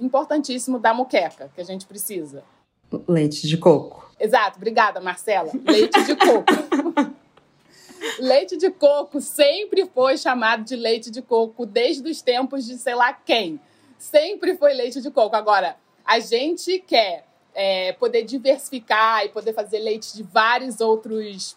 [0.00, 2.44] importantíssimo da muqueca que a gente precisa.
[3.08, 4.08] Leite de coco.
[4.18, 5.50] Exato, obrigada, Marcela.
[5.64, 7.14] Leite de coco.
[8.18, 12.94] leite de coco sempre foi chamado de leite de coco desde os tempos de sei
[12.94, 13.60] lá quem.
[13.98, 15.34] Sempre foi leite de coco.
[15.36, 21.56] Agora, a gente quer é, poder diversificar e poder fazer leite de vários outros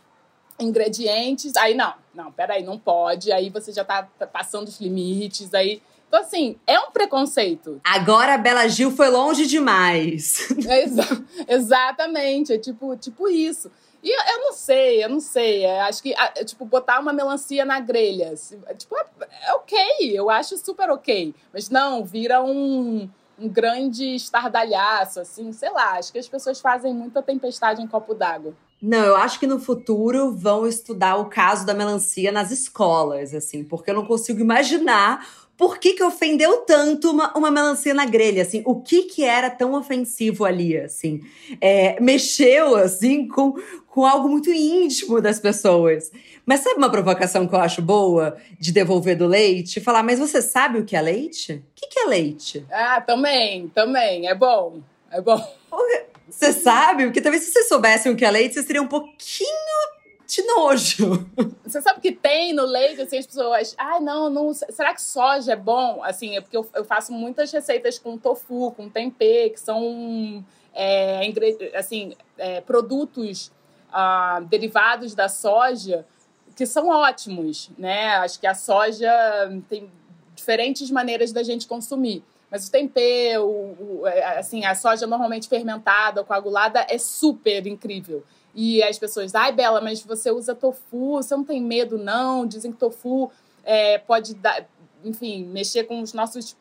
[0.60, 1.56] ingredientes.
[1.56, 3.32] Aí não, não, peraí, não pode.
[3.32, 5.54] Aí você já tá passando os limites.
[5.54, 5.82] Aí.
[6.08, 7.82] Então, assim, é um preconceito.
[7.84, 10.48] Agora a Bela Gil foi longe demais.
[10.68, 11.04] É exa
[11.48, 13.72] exatamente, é tipo, tipo isso.
[14.02, 15.64] E eu, eu, não sei, eu não sei.
[15.64, 18.34] É, acho que, é, tipo, botar uma melancia na grelha.
[18.78, 19.06] Tipo, é,
[19.48, 21.34] é ok, eu acho super ok.
[21.54, 25.94] Mas não, vira um um grande estardalhaço, assim, sei lá.
[25.94, 28.54] Acho que as pessoas fazem muita tempestade em copo d'água.
[28.86, 33.64] Não, eu acho que no futuro vão estudar o caso da melancia nas escolas, assim,
[33.64, 38.42] porque eu não consigo imaginar por que, que ofendeu tanto uma, uma melancia na grelha,
[38.42, 41.22] assim, o que que era tão ofensivo ali, assim,
[41.62, 43.54] é, mexeu, assim, com,
[43.88, 46.12] com algo muito íntimo das pessoas.
[46.46, 49.80] Mas sabe uma provocação que eu acho boa de devolver do leite?
[49.80, 51.54] Falar, mas você sabe o que é leite?
[51.54, 52.66] O que, que é leite?
[52.70, 55.42] Ah, também, também, é bom, é bom.
[56.34, 57.06] Você sabe?
[57.06, 59.50] Porque talvez se vocês soubessem o que é leite, vocês teriam um pouquinho
[60.26, 61.30] de nojo.
[61.64, 63.76] Você sabe que tem no leite, assim, as pessoas.
[63.78, 64.54] Ah, não, não.
[64.54, 66.04] Será que soja é bom?
[66.04, 70.44] Assim, é porque eu, eu faço muitas receitas com tofu, com tempê, que são
[70.74, 71.32] é,
[71.76, 73.52] assim, é, produtos
[73.92, 76.06] ah, derivados da soja
[76.56, 78.16] que são ótimos, né?
[78.18, 79.12] Acho que a soja
[79.68, 79.90] tem
[80.36, 82.24] diferentes maneiras da gente consumir.
[82.54, 88.24] Mas o tempero, o, o, é, assim, a soja normalmente fermentada, coagulada, é super incrível.
[88.54, 92.46] E as pessoas, ai, Bela, mas você usa tofu, você não tem medo, não?
[92.46, 93.32] Dizem que tofu
[93.64, 94.68] é, pode dar,
[95.04, 96.56] enfim, mexer com os nossos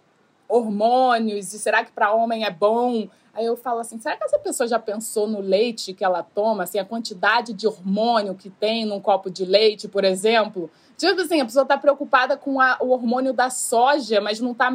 [0.52, 3.08] hormônios, e será que para homem é bom?
[3.34, 6.64] Aí eu falo assim, será que essa pessoa já pensou no leite que ela toma,
[6.64, 10.70] assim, a quantidade de hormônio que tem num copo de leite, por exemplo?
[10.98, 14.70] Tipo assim, a pessoa está preocupada com a, o hormônio da soja, mas não está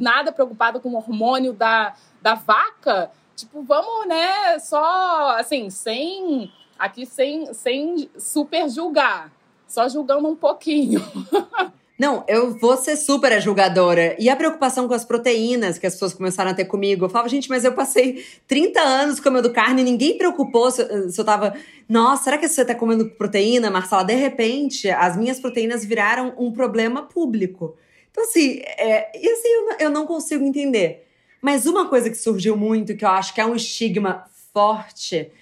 [0.00, 3.10] nada preocupada com o hormônio da, da vaca.
[3.36, 9.30] Tipo, vamos, né, só, assim, sem, aqui sem, sem super julgar,
[9.66, 11.00] só julgando um pouquinho.
[11.98, 14.14] Não, eu vou ser super a julgadora.
[14.20, 17.04] E a preocupação com as proteínas que as pessoas começaram a ter comigo.
[17.04, 21.20] Eu falava, gente, mas eu passei 30 anos comendo carne e ninguém preocupou se, se
[21.20, 21.54] eu tava.
[21.88, 24.04] Nossa, será que você tá comendo proteína, Marcela?
[24.04, 27.76] De repente, as minhas proteínas viraram um problema público.
[28.12, 31.04] Então, assim, é, e assim, eu, eu não consigo entender.
[31.42, 35.32] Mas uma coisa que surgiu muito, que eu acho que é um estigma forte,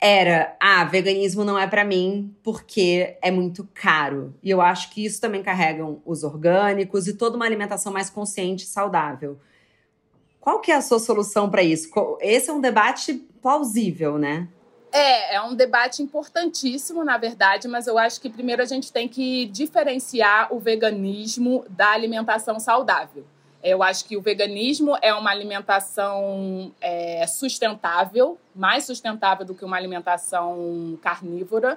[0.00, 4.34] era, ah, veganismo não é para mim porque é muito caro.
[4.42, 8.64] E eu acho que isso também carregam os orgânicos e toda uma alimentação mais consciente
[8.64, 9.38] e saudável.
[10.40, 11.88] Qual que é a sua solução para isso?
[12.20, 14.48] Esse é um debate plausível, né?
[14.92, 19.08] É, é um debate importantíssimo, na verdade, mas eu acho que primeiro a gente tem
[19.08, 23.26] que diferenciar o veganismo da alimentação saudável.
[23.66, 29.76] Eu acho que o veganismo é uma alimentação é, sustentável, mais sustentável do que uma
[29.76, 31.76] alimentação carnívora,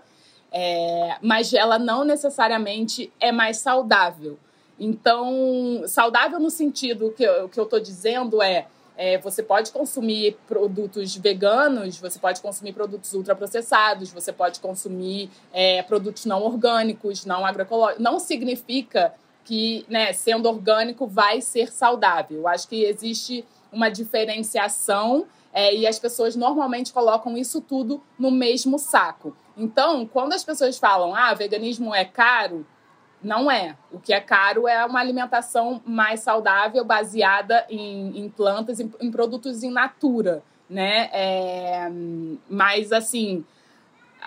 [0.51, 4.37] é, mas ela não necessariamente é mais saudável.
[4.79, 10.37] Então, saudável no sentido que o que eu estou dizendo é, é, você pode consumir
[10.47, 17.43] produtos veganos, você pode consumir produtos ultraprocessados, você pode consumir é, produtos não orgânicos, não
[17.43, 18.03] agroecológicos.
[18.03, 19.11] Não significa
[19.43, 22.47] que, né, sendo orgânico, vai ser saudável.
[22.47, 28.77] Acho que existe uma diferenciação é, e as pessoas normalmente colocam isso tudo no mesmo
[28.77, 29.35] saco.
[29.57, 32.65] Então, quando as pessoas falam, ah, veganismo é caro,
[33.21, 33.75] não é.
[33.91, 39.11] O que é caro é uma alimentação mais saudável, baseada em, em plantas, em, em,
[39.11, 41.09] produtos in natura, né?
[41.11, 41.91] É,
[42.49, 43.43] mas, assim,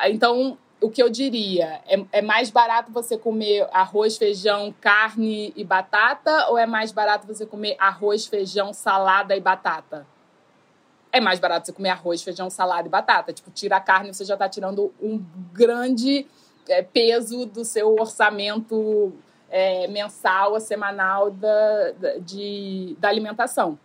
[0.04, 1.80] então o que eu diria?
[1.86, 6.48] É, é, mais barato você comer arroz, feijão, carne e batata?
[6.50, 10.06] Ou é mais barato você comer arroz, feijão, salada e batata?
[11.12, 13.32] É mais barato você comer arroz, feijão, salada e batata.
[13.32, 16.26] Tipo, tira a carne, você já está tirando um grande
[16.68, 19.12] é, peso do seu orçamento
[19.50, 23.78] é, mensal semanal da, da, de, da alimentação.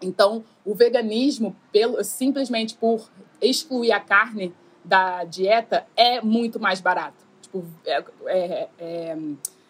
[0.00, 3.08] Então, o veganismo, pelo, simplesmente por
[3.40, 4.54] excluir a carne,
[4.88, 7.22] da dieta é muito mais barato.
[7.42, 9.16] Tipo, é, é, é,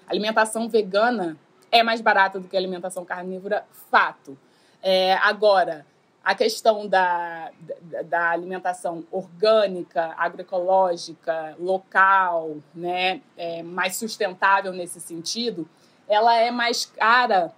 [0.07, 1.37] alimentação vegana
[1.73, 4.39] é mais barata do que alimentação carnívora, fato.
[4.81, 5.85] É, agora,
[6.25, 7.51] a questão da,
[7.81, 15.69] da, da, alimentação orgânica, agroecológica, local, né, é, mais sustentável nesse sentido,
[16.09, 17.53] ela é mais cara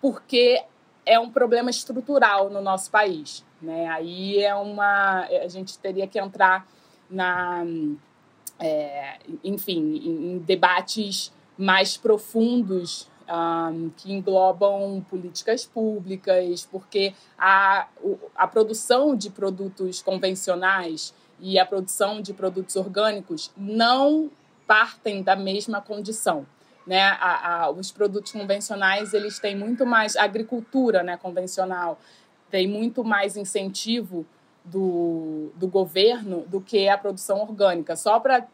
[0.00, 0.64] porque
[1.04, 3.44] é um problema estrutural no nosso país.
[3.60, 3.88] Né?
[3.88, 5.22] Aí é uma.
[5.22, 6.66] A gente teria que entrar
[7.10, 7.64] na,
[8.58, 17.88] é, enfim, em, debates mais profundos um, que englobam políticas públicas, porque a,
[18.34, 24.30] a produção de produtos convencionais e a produção de produtos orgânicos não
[24.66, 26.46] partem da mesma condição.
[26.86, 27.02] Né?
[27.02, 31.98] A, a, os produtos convencionais eles têm muito mais agricultura né, convencional
[32.50, 34.24] tem muito mais incentivo
[34.66, 37.96] do, do governo do que a produção orgânica.
[37.96, 38.46] Só para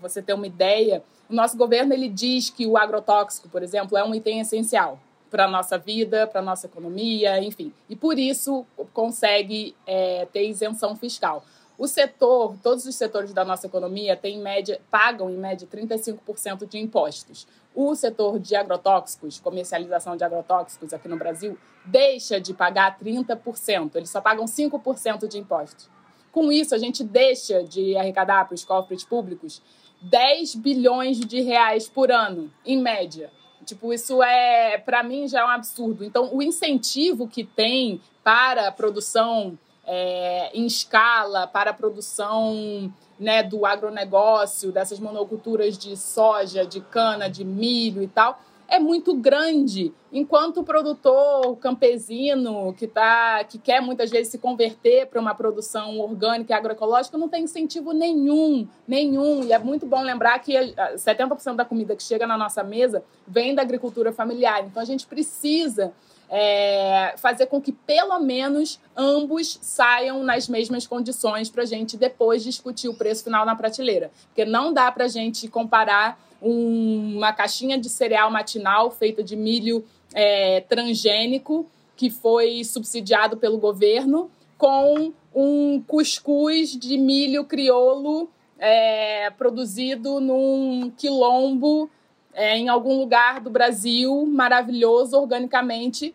[0.00, 4.04] você ter uma ideia, o nosso governo ele diz que o agrotóxico, por exemplo, é
[4.04, 4.98] um item essencial
[5.30, 7.72] para a nossa vida, para a nossa economia, enfim.
[7.88, 11.44] E por isso consegue é, ter isenção fiscal.
[11.78, 16.78] O setor, todos os setores da nossa economia têm, média, pagam em média 35% de
[16.78, 17.46] impostos.
[17.74, 24.10] O setor de agrotóxicos, comercialização de agrotóxicos aqui no Brasil, deixa de pagar 30%, eles
[24.10, 25.88] só pagam 5% de impostos.
[26.32, 29.62] Com isso, a gente deixa de arrecadar para os cofres públicos
[30.02, 33.30] 10 bilhões de reais por ano, em média.
[33.64, 36.04] Tipo, isso é, para mim, já é um absurdo.
[36.04, 43.42] Então, o incentivo que tem para a produção é, em escala para a produção né,
[43.42, 49.92] do agronegócio, dessas monoculturas de soja, de cana, de milho e tal, é muito grande.
[50.12, 55.98] Enquanto o produtor campesino que, tá, que quer muitas vezes se converter para uma produção
[55.98, 59.44] orgânica e agroecológica não tem incentivo nenhum, nenhum.
[59.44, 63.54] E é muito bom lembrar que 70% da comida que chega na nossa mesa vem
[63.54, 64.64] da agricultura familiar.
[64.64, 65.92] Então a gente precisa
[66.30, 72.44] é, fazer com que pelo menos ambos saiam nas mesmas condições para a gente depois
[72.44, 74.12] discutir o preço final na prateleira.
[74.28, 79.34] Porque não dá para a gente comparar um, uma caixinha de cereal matinal feita de
[79.34, 81.66] milho é, transgênico
[81.96, 91.90] que foi subsidiado pelo governo com um cuscuz de milho crioulo é, produzido num quilombo
[92.32, 96.14] é, em algum lugar do Brasil, maravilhoso organicamente,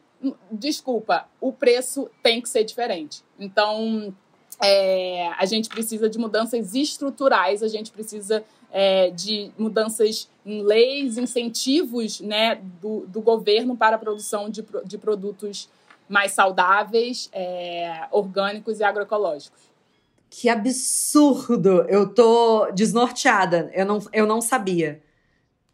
[0.52, 3.24] desculpa, o preço tem que ser diferente.
[3.40, 4.14] Então,
[4.62, 11.18] é, a gente precisa de mudanças estruturais, a gente precisa é, de mudanças em leis,
[11.18, 15.70] incentivos né, do, do governo para a produção de, de produtos
[16.08, 19.66] mais saudáveis, é, orgânicos e agroecológicos.
[20.30, 21.86] Que absurdo!
[21.88, 23.72] Eu tô desnorteada.
[23.74, 25.02] Eu não, eu não sabia.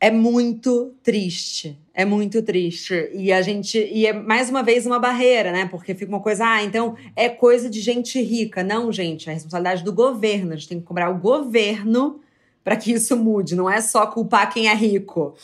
[0.04, 1.80] É muito triste.
[1.94, 3.12] É muito triste.
[3.14, 3.78] E a gente.
[3.78, 5.68] E é mais uma vez uma barreira, né?
[5.70, 8.64] Porque fica uma coisa, ah, então é coisa de gente rica.
[8.64, 10.54] Não, gente, é responsabilidade do governo.
[10.54, 12.20] A gente tem que cobrar o governo
[12.64, 15.36] para que isso mude, não é só culpar quem é rico.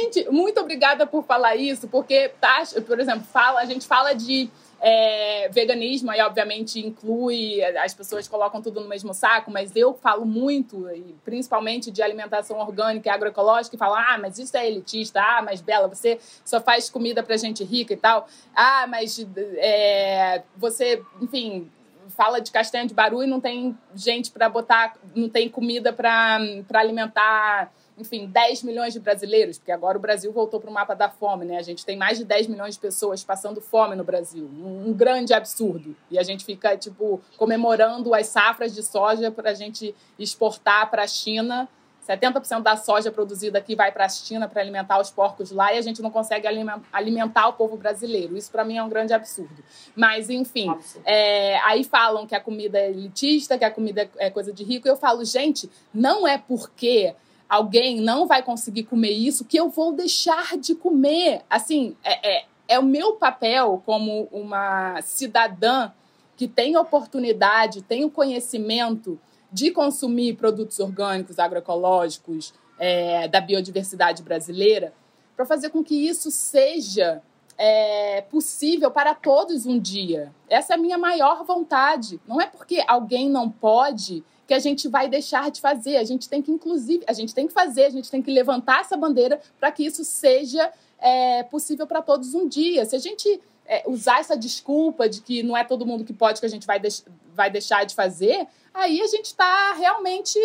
[0.00, 0.28] Exatamente.
[0.30, 5.48] Muito obrigada por falar isso, porque, tá, por exemplo, fala, a gente fala de é,
[5.50, 10.86] veganismo, aí obviamente inclui, as pessoas colocam tudo no mesmo saco, mas eu falo muito,
[11.24, 15.60] principalmente de alimentação orgânica e agroecológica, e falo, ah, mas isso é elitista, ah, mas
[15.60, 19.24] Bela, você só faz comida para gente rica e tal, ah, mas
[19.58, 21.70] é, você, enfim,
[22.08, 26.38] fala de castanha de baru e não tem gente para botar, não tem comida para
[26.74, 27.70] alimentar,
[28.00, 31.44] enfim, 10 milhões de brasileiros, porque agora o Brasil voltou para o mapa da fome,
[31.44, 31.58] né?
[31.58, 35.32] A gente tem mais de 10 milhões de pessoas passando fome no Brasil, um, grande
[35.34, 35.94] absurdo.
[36.10, 41.02] E a gente fica, tipo, comemorando as safras de soja para a gente exportar para
[41.02, 41.68] a China
[42.10, 45.78] 70% da soja produzida aqui vai para a China para alimentar os porcos lá e
[45.78, 46.46] a gente não consegue
[46.92, 48.36] alimentar o povo brasileiro.
[48.36, 49.62] Isso para mim é um grande absurdo.
[49.94, 50.74] Mas, enfim,
[51.04, 54.88] é, aí falam que a comida é elitista, que a comida é coisa de rico.
[54.88, 57.14] E eu falo, gente, não é porque
[57.50, 61.42] alguém não vai conseguir comer isso que eu vou deixar de comer.
[61.50, 65.90] Assim, é, é, é o meu papel como uma cidadã
[66.36, 69.18] que tem oportunidade, tem o conhecimento
[69.52, 74.94] de consumir produtos orgânicos, agroecológicos, é, da biodiversidade brasileira,
[75.36, 77.20] para fazer com que isso seja
[77.58, 80.32] é, possível para todos um dia.
[80.48, 82.20] Essa é a minha maior vontade.
[82.26, 85.96] Não é porque alguém não pode que a gente vai deixar de fazer.
[85.96, 88.80] A gente tem que, inclusive, a gente tem que fazer, a gente tem que levantar
[88.80, 92.84] essa bandeira para que isso seja é, possível para todos um dia.
[92.84, 96.40] Se a gente é, usar essa desculpa de que não é todo mundo que pode
[96.40, 98.44] que a gente vai, deix vai deixar de fazer,
[98.74, 100.36] aí a gente está realmente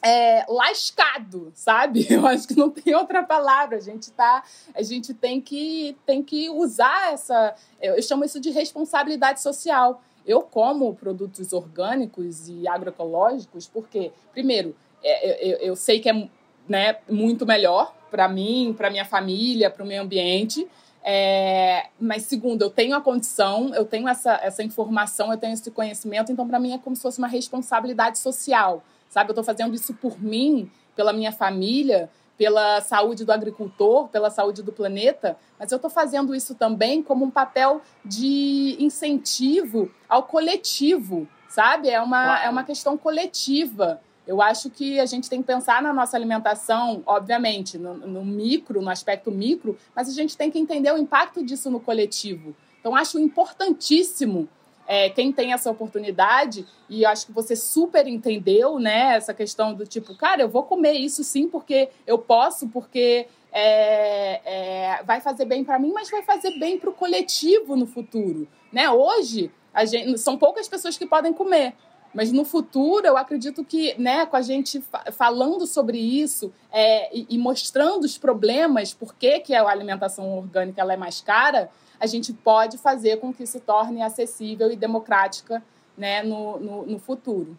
[0.00, 2.06] é, lascado, sabe?
[2.08, 3.76] Eu acho que não tem outra palavra.
[3.76, 4.42] A gente tá,
[4.74, 10.02] a gente tem que tem que usar essa, eu chamo isso de responsabilidade social.
[10.26, 16.28] Eu como produtos orgânicos e agroecológicos porque, primeiro, é, eu, eu sei que é
[16.68, 20.66] né, muito melhor para mim, para minha família, para o meio ambiente.
[21.02, 25.70] É, mas, segundo, eu tenho a condição, eu tenho essa, essa informação, eu tenho esse
[25.70, 29.30] conhecimento, então, para mim, é como se fosse uma responsabilidade social, sabe?
[29.30, 32.10] Eu estou fazendo isso por mim, pela minha família,
[32.40, 37.22] pela saúde do agricultor, pela saúde do planeta, mas eu estou fazendo isso também como
[37.22, 41.90] um papel de incentivo ao coletivo, sabe?
[41.90, 44.00] É uma, é uma questão coletiva.
[44.26, 48.80] Eu acho que a gente tem que pensar na nossa alimentação, obviamente, no, no, micro,
[48.80, 52.56] no aspecto micro, mas a gente tem que entender o impacto disso no coletivo.
[52.80, 54.48] Então, acho importantíssimo
[54.90, 59.86] é, quem tem essa oportunidade, e acho que você super entendeu, né, essa questão do
[59.86, 65.44] tipo, cara, eu vou comer isso sim porque eu posso, porque é, é, vai fazer
[65.44, 68.90] bem para mim, mas vai fazer bem para o coletivo no futuro, né?
[68.90, 69.52] Hoje,
[69.84, 71.72] gente, são poucas pessoas que podem comer,
[72.12, 74.82] mas no futuro, eu acredito que, né, com a gente
[75.12, 80.80] falando sobre isso é, e, e, mostrando os problemas, por que, que a alimentação orgânica
[80.80, 85.62] ela é mais cara, a gente pode fazer com que se torne acessível e democrática
[85.96, 87.56] né, no, no, no futuro.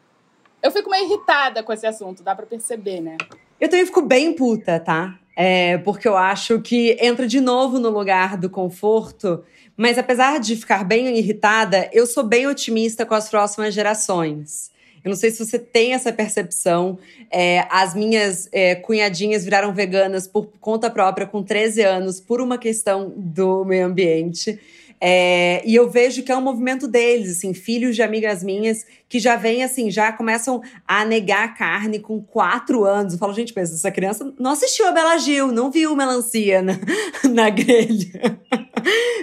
[0.62, 3.18] Eu fico meio irritada com esse assunto, dá para perceber, né?
[3.60, 5.18] Eu também fico bem puta, tá?
[5.36, 9.44] É, porque eu acho que entra de novo no lugar do conforto
[9.82, 14.70] mas apesar de ficar bem irritada, eu sou bem otimista com as próximas gerações.
[15.04, 17.00] Eu não sei se você tem essa percepção.
[17.32, 22.60] É, as minhas é, cunhadinhas viraram veganas por conta própria com 13 anos, por uma
[22.60, 24.60] questão do meio ambiente.
[25.04, 29.20] É, e eu vejo que é um movimento deles, assim, filhos de amigas minhas que
[29.20, 33.14] já vêm, assim, já começam a negar carne com quatro anos.
[33.14, 36.74] Eu falo, gente, mas essa criança não assistiu a Bela Gil, não viu melancia na,
[37.30, 38.40] na grelha.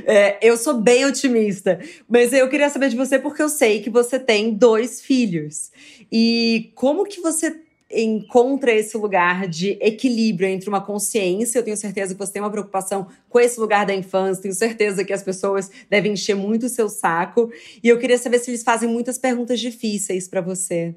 [0.06, 3.90] É, eu sou bem otimista, mas eu queria saber de você porque eu sei que
[3.90, 5.70] você tem dois filhos.
[6.10, 7.54] E como que você
[7.90, 12.50] encontra esse lugar de equilíbrio entre uma consciência, eu tenho certeza que você tem uma
[12.50, 16.68] preocupação com esse lugar da infância, tenho certeza que as pessoas devem encher muito o
[16.68, 17.50] seu saco,
[17.82, 20.94] e eu queria saber se eles fazem muitas perguntas difíceis para você.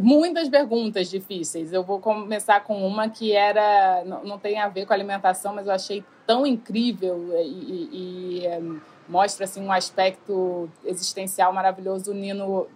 [0.00, 1.72] Muitas perguntas difíceis.
[1.72, 5.66] Eu vou começar com uma que era não, não tem a ver com alimentação, mas
[5.66, 8.46] eu achei tão incrível e, e, e
[9.08, 12.66] mostra assim um aspecto existencial maravilhoso do Nino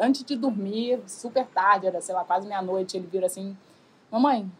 [0.00, 3.56] antes de dormir, super tarde, era sei lá, quase meia-noite, ele vira assim:
[4.10, 4.50] "Mamãe,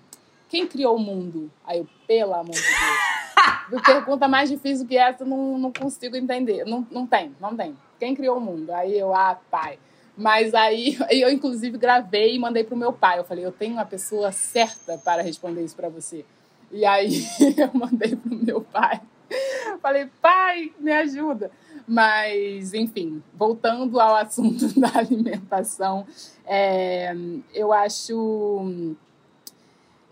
[0.48, 3.82] quem criou o mundo?" Aí eu, pelo amor de Deus.
[3.84, 6.64] Pergunta mais difícil que essa, não, não consigo entender.
[6.64, 7.76] Não, não tem, não tem.
[7.98, 8.72] Quem criou o mundo?
[8.72, 9.78] Aí eu, ah, pai.
[10.16, 13.18] Mas aí eu, inclusive, gravei e mandei pro meu pai.
[13.18, 16.24] Eu falei, eu tenho uma pessoa certa para responder isso para você.
[16.70, 17.24] E aí
[17.56, 19.00] eu mandei pro meu pai.
[19.80, 21.50] Falei, pai, me ajuda.
[21.86, 26.06] Mas, enfim, voltando ao assunto da alimentação,
[26.44, 27.14] é,
[27.54, 28.64] eu acho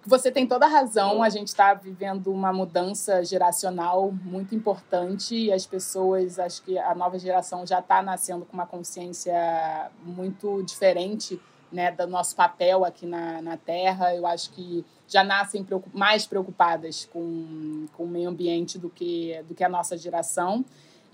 [0.02, 1.22] que você tem toda a razão.
[1.22, 6.94] A gente está vivendo uma mudança geracional muito importante e as pessoas, acho que a
[6.94, 11.40] nova geração já está nascendo com uma consciência muito diferente
[11.72, 14.14] né, do nosso papel aqui na, na Terra.
[14.14, 19.54] Eu acho que já nascem mais preocupadas com, com o meio ambiente do que, do
[19.54, 20.64] que a nossa geração.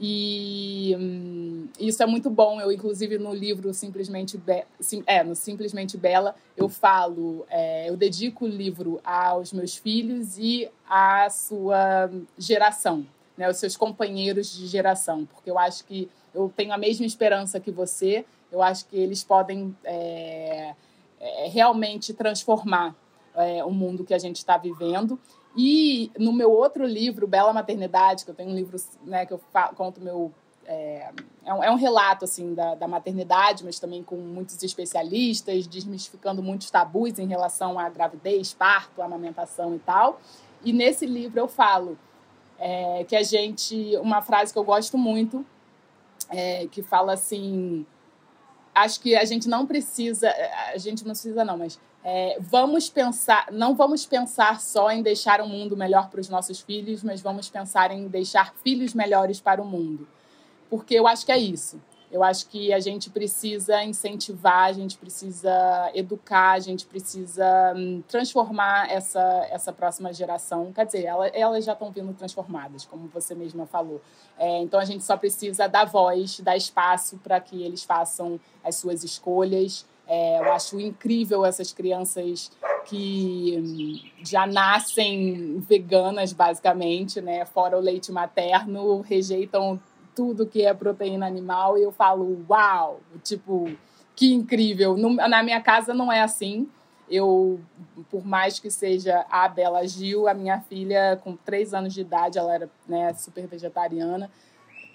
[0.03, 2.59] E hum, isso é muito bom.
[2.59, 7.97] Eu, inclusive, no livro Simplesmente, Be Sim, é, no Simplesmente Bela, eu falo, é, eu
[7.99, 14.67] dedico o livro aos meus filhos e à sua geração, né, os seus companheiros de
[14.67, 18.25] geração, porque eu acho que eu tenho a mesma esperança que você.
[18.51, 20.75] Eu acho que eles podem é,
[21.21, 22.97] é, realmente transformar
[23.41, 25.19] é, o mundo que a gente está vivendo.
[25.57, 29.41] E no meu outro livro, Bela Maternidade, que eu tenho um livro né, que eu
[29.75, 30.33] conto meu.
[30.67, 31.11] É,
[31.45, 36.43] é, um, é um relato assim da, da maternidade, mas também com muitos especialistas, desmistificando
[36.43, 40.21] muitos tabus em relação à gravidez, parto, amamentação e tal.
[40.63, 41.99] E nesse livro eu falo
[42.59, 43.97] é, que a gente.
[43.97, 45.45] Uma frase que eu gosto muito,
[46.29, 47.85] é, que fala assim.
[48.73, 50.33] Acho que a gente não precisa.
[50.73, 55.41] A gente não precisa, não, mas é, vamos pensar, não vamos pensar só em deixar
[55.41, 59.61] um mundo melhor para os nossos filhos, mas vamos pensar em deixar filhos melhores para
[59.61, 60.09] o mundo.
[60.71, 61.81] Porque eu acho que é isso.
[62.11, 65.53] Eu acho que a gente precisa incentivar, a gente precisa
[65.95, 70.73] educar, a gente precisa hum, transformar essa, essa próxima geração.
[70.73, 74.01] Quer dizer, ela, elas já estão vindo transformadas, como você mesma falou.
[74.37, 78.75] É, então a gente só precisa dar voz, dar espaço para que eles façam as
[78.75, 82.51] suas escolhas é, eu acho incrível essas crianças
[82.87, 87.45] que já nascem veganas, basicamente, né?
[87.45, 89.81] Fora o leite materno, rejeitam
[90.13, 93.71] tudo que é proteína animal e eu falo, uau, tipo,
[94.17, 94.97] que incrível.
[94.97, 96.69] na minha casa não é assim.
[97.09, 97.61] Eu,
[98.11, 102.37] por mais que seja a Bela Gil, a minha filha, com três anos de idade,
[102.37, 104.29] ela era né, super vegetariana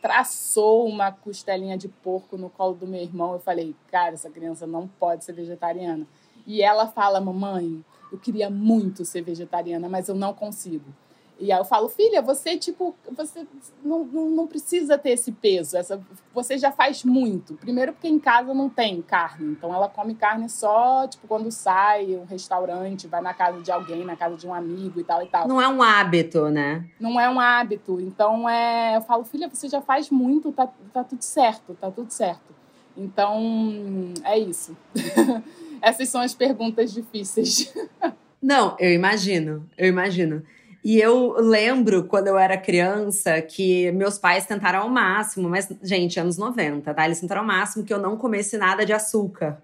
[0.06, 3.34] traçou uma costelinha de porco no colo do meu irmão.
[3.34, 6.06] Eu falei, cara, essa criança não pode ser vegetariana.
[6.45, 10.86] E ela fala, mamãe, eu queria muito ser vegetariana, mas eu não consigo.
[11.38, 13.45] E aí eu falo, filha, você, tipo, você
[13.83, 15.75] não, não, não, precisa ter esse peso.
[15.75, 15.99] Essa,
[16.33, 17.55] você já faz muito.
[17.55, 19.51] Primeiro porque em casa não tem carne.
[19.51, 24.05] Então ela come carne só, tipo, quando sai um restaurante, vai na casa de alguém,
[24.05, 25.47] na casa de um amigo e tal e tal.
[25.47, 26.86] Não é um hábito, né?
[26.99, 27.99] Não é um hábito.
[27.99, 32.11] Então é, eu falo, filha, você já faz muito, tá, tá tudo certo, tá tudo
[32.11, 32.55] certo.
[32.97, 34.75] Então, é isso.
[35.81, 37.73] Essas são as perguntas difíceis.
[38.41, 40.43] Não, eu imagino, eu imagino.
[40.86, 46.19] E eu lembro quando eu era criança que meus pais tentaram ao máximo, mas, gente,
[46.19, 47.05] anos 90, tá?
[47.05, 49.57] Eles tentaram ao máximo que eu não comesse nada de açúcar.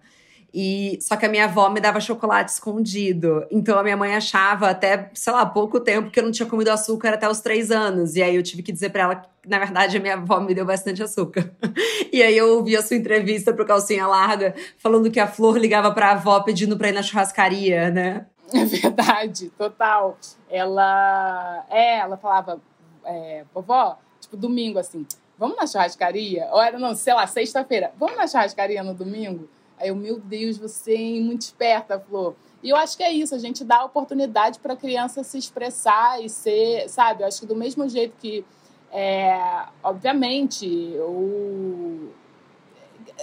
[0.51, 3.45] E só que a minha avó me dava chocolate escondido.
[3.51, 6.69] Então a minha mãe achava até, sei lá, pouco tempo que eu não tinha comido
[6.69, 8.15] açúcar até os três anos.
[8.15, 10.55] E aí eu tive que dizer para ela que, na verdade, a minha avó me
[10.55, 11.51] deu bastante açúcar.
[12.11, 15.91] e aí eu ouvi a sua entrevista pro Calcinha Larga, falando que a Flor ligava
[15.91, 18.25] pra avó pedindo pra ir na churrascaria, né?
[18.53, 20.17] É verdade, total.
[20.49, 22.61] Ela, é, ela falava,
[23.05, 25.05] é, vovó, tipo, domingo, assim,
[25.37, 26.49] vamos na churrascaria?
[26.51, 29.47] Ou era, não, sei lá, sexta-feira, vamos na churrascaria no domingo?
[29.79, 32.35] Aí eu, meu Deus, você é muito esperta, Flor.
[32.61, 36.23] E eu acho que é isso, a gente dá oportunidade para a criança se expressar
[36.23, 37.23] e ser, sabe?
[37.23, 38.45] Eu acho que do mesmo jeito que,
[38.91, 40.67] é, obviamente,
[40.99, 42.11] o,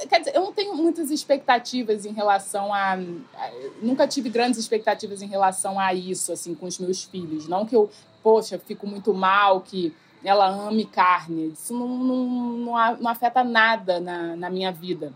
[0.06, 3.50] Quer dizer, eu não tenho muitas expectativas em relação a, a.
[3.80, 7.48] Nunca tive grandes expectativas em relação a isso, assim, com os meus filhos.
[7.48, 7.90] Não que eu,
[8.22, 11.52] poxa, fico muito mal, que ela ame carne.
[11.52, 15.12] Isso não, não, não, não afeta nada na, na minha vida.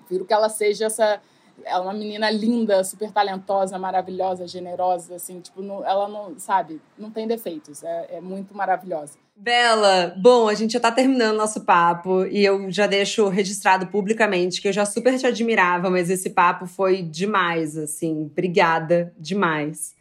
[0.00, 1.20] Prefiro que ela seja essa
[1.64, 7.10] é uma menina linda, super talentosa, maravilhosa, generosa, assim, tipo, não, ela não, sabe, não
[7.10, 9.18] tem defeitos, é, é, muito maravilhosa.
[9.36, 14.60] Bela, bom, a gente já tá terminando nosso papo e eu já deixo registrado publicamente
[14.60, 19.94] que eu já super te admirava, mas esse papo foi demais, assim, obrigada demais.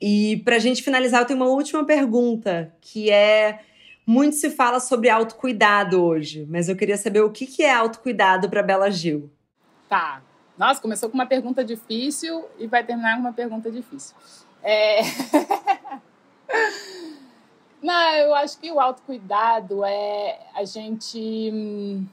[0.00, 3.60] E pra gente finalizar, eu tenho uma última pergunta, que é
[4.06, 8.62] Muito se fala sobre autocuidado hoje, mas eu queria saber o que é autocuidado para
[8.62, 9.28] Bela Gil.
[9.88, 10.22] Tá.
[10.56, 14.16] Nossa, começou com uma pergunta difícil e vai terminar com uma pergunta difícil.
[14.62, 15.00] É...
[17.82, 21.50] Não, eu acho que o autocuidado é a gente.
[21.52, 22.06] Hum,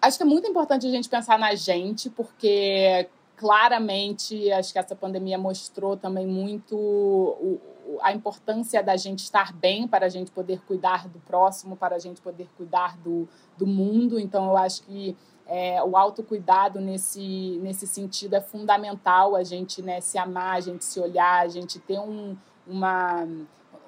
[0.00, 4.94] acho que é muito importante a gente pensar na gente, porque claramente acho que essa
[4.94, 7.60] pandemia mostrou também muito o,
[8.02, 11.98] a importância da gente estar bem para a gente poder cuidar do próximo, para a
[11.98, 14.18] gente poder cuidar do, do mundo.
[14.18, 15.16] Então, eu acho que
[15.46, 20.84] é, o autocuidado nesse, nesse sentido é fundamental a gente né, se amar, a gente
[20.84, 22.36] se olhar, a gente ter um,
[22.66, 23.26] uma,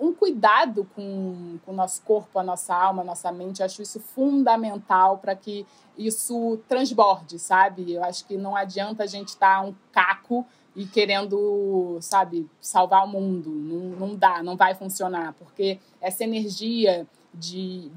[0.01, 3.61] um cuidado com, com o nosso corpo, a nossa alma, a nossa mente.
[3.61, 5.67] Eu acho isso fundamental para que
[5.99, 7.93] isso transborde, sabe?
[7.93, 10.47] Eu acho que não adianta a gente estar tá um caco
[10.81, 13.51] e querendo, sabe, salvar o mundo.
[13.51, 17.91] Não, não dá, não vai funcionar, porque essa energia de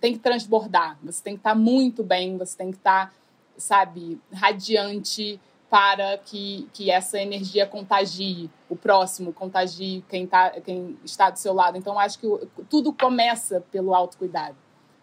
[0.00, 0.96] tem que transbordar.
[1.02, 3.12] Você tem que estar muito bem, você tem que estar,
[3.58, 11.28] sabe, radiante para que, que essa energia contagie o próximo, contagie quem, tá, quem está
[11.28, 11.76] do seu lado.
[11.76, 12.26] Então, acho que
[12.70, 14.56] tudo começa pelo autocuidado,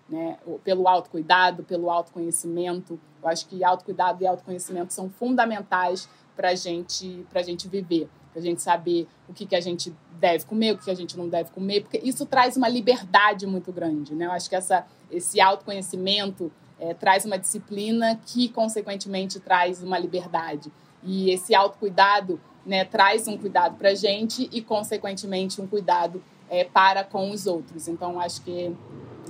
[0.10, 0.38] né?
[0.64, 3.00] Pelo autocuidado, pelo autoconhecimento.
[3.22, 8.44] Eu acho que autocuidado e autoconhecimento são fundamentais para gente, a gente viver, para a
[8.44, 11.28] gente saber o que, que a gente deve comer, o que, que a gente não
[11.28, 14.14] deve comer, porque isso traz uma liberdade muito grande.
[14.14, 14.26] Né?
[14.26, 20.72] Eu acho que essa, esse autoconhecimento é, traz uma disciplina que, consequentemente, traz uma liberdade.
[21.04, 26.64] E esse autocuidado né, traz um cuidado para a gente e, consequentemente, um cuidado é,
[26.64, 27.88] para com os outros.
[27.88, 28.76] Então, acho que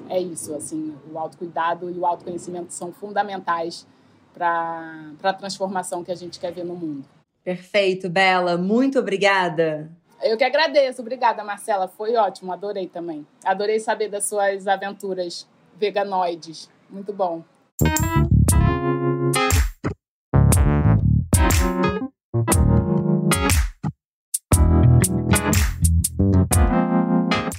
[0.10, 0.54] é isso.
[0.54, 3.88] Assim, o autocuidado e o autoconhecimento são fundamentais
[4.34, 7.06] para a transformação que a gente quer ver no mundo.
[7.44, 8.58] Perfeito, Bela.
[8.58, 9.92] Muito obrigada.
[10.22, 11.02] Eu que agradeço.
[11.02, 11.88] Obrigada, Marcela.
[11.88, 12.54] Foi ótimo.
[12.54, 13.26] Adorei também.
[13.44, 16.70] Adorei saber das suas aventuras veganoides.
[16.90, 17.44] Muito bom.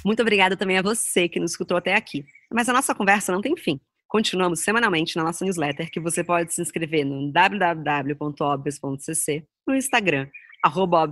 [0.05, 2.25] Muito obrigada também a você que nos escutou até aqui.
[2.51, 3.79] Mas a nossa conversa não tem fim.
[4.13, 10.29] Continuamos semanalmente na nossa newsletter, que você pode se inscrever no www.obvious.cc, no Instagram,
[10.63, 11.11] arroba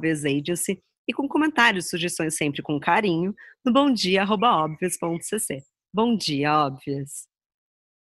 [1.07, 3.33] e com comentários e sugestões sempre com carinho,
[3.65, 5.63] no bomdia.obvious.cc.
[5.91, 7.30] Bom dia, Óbvias!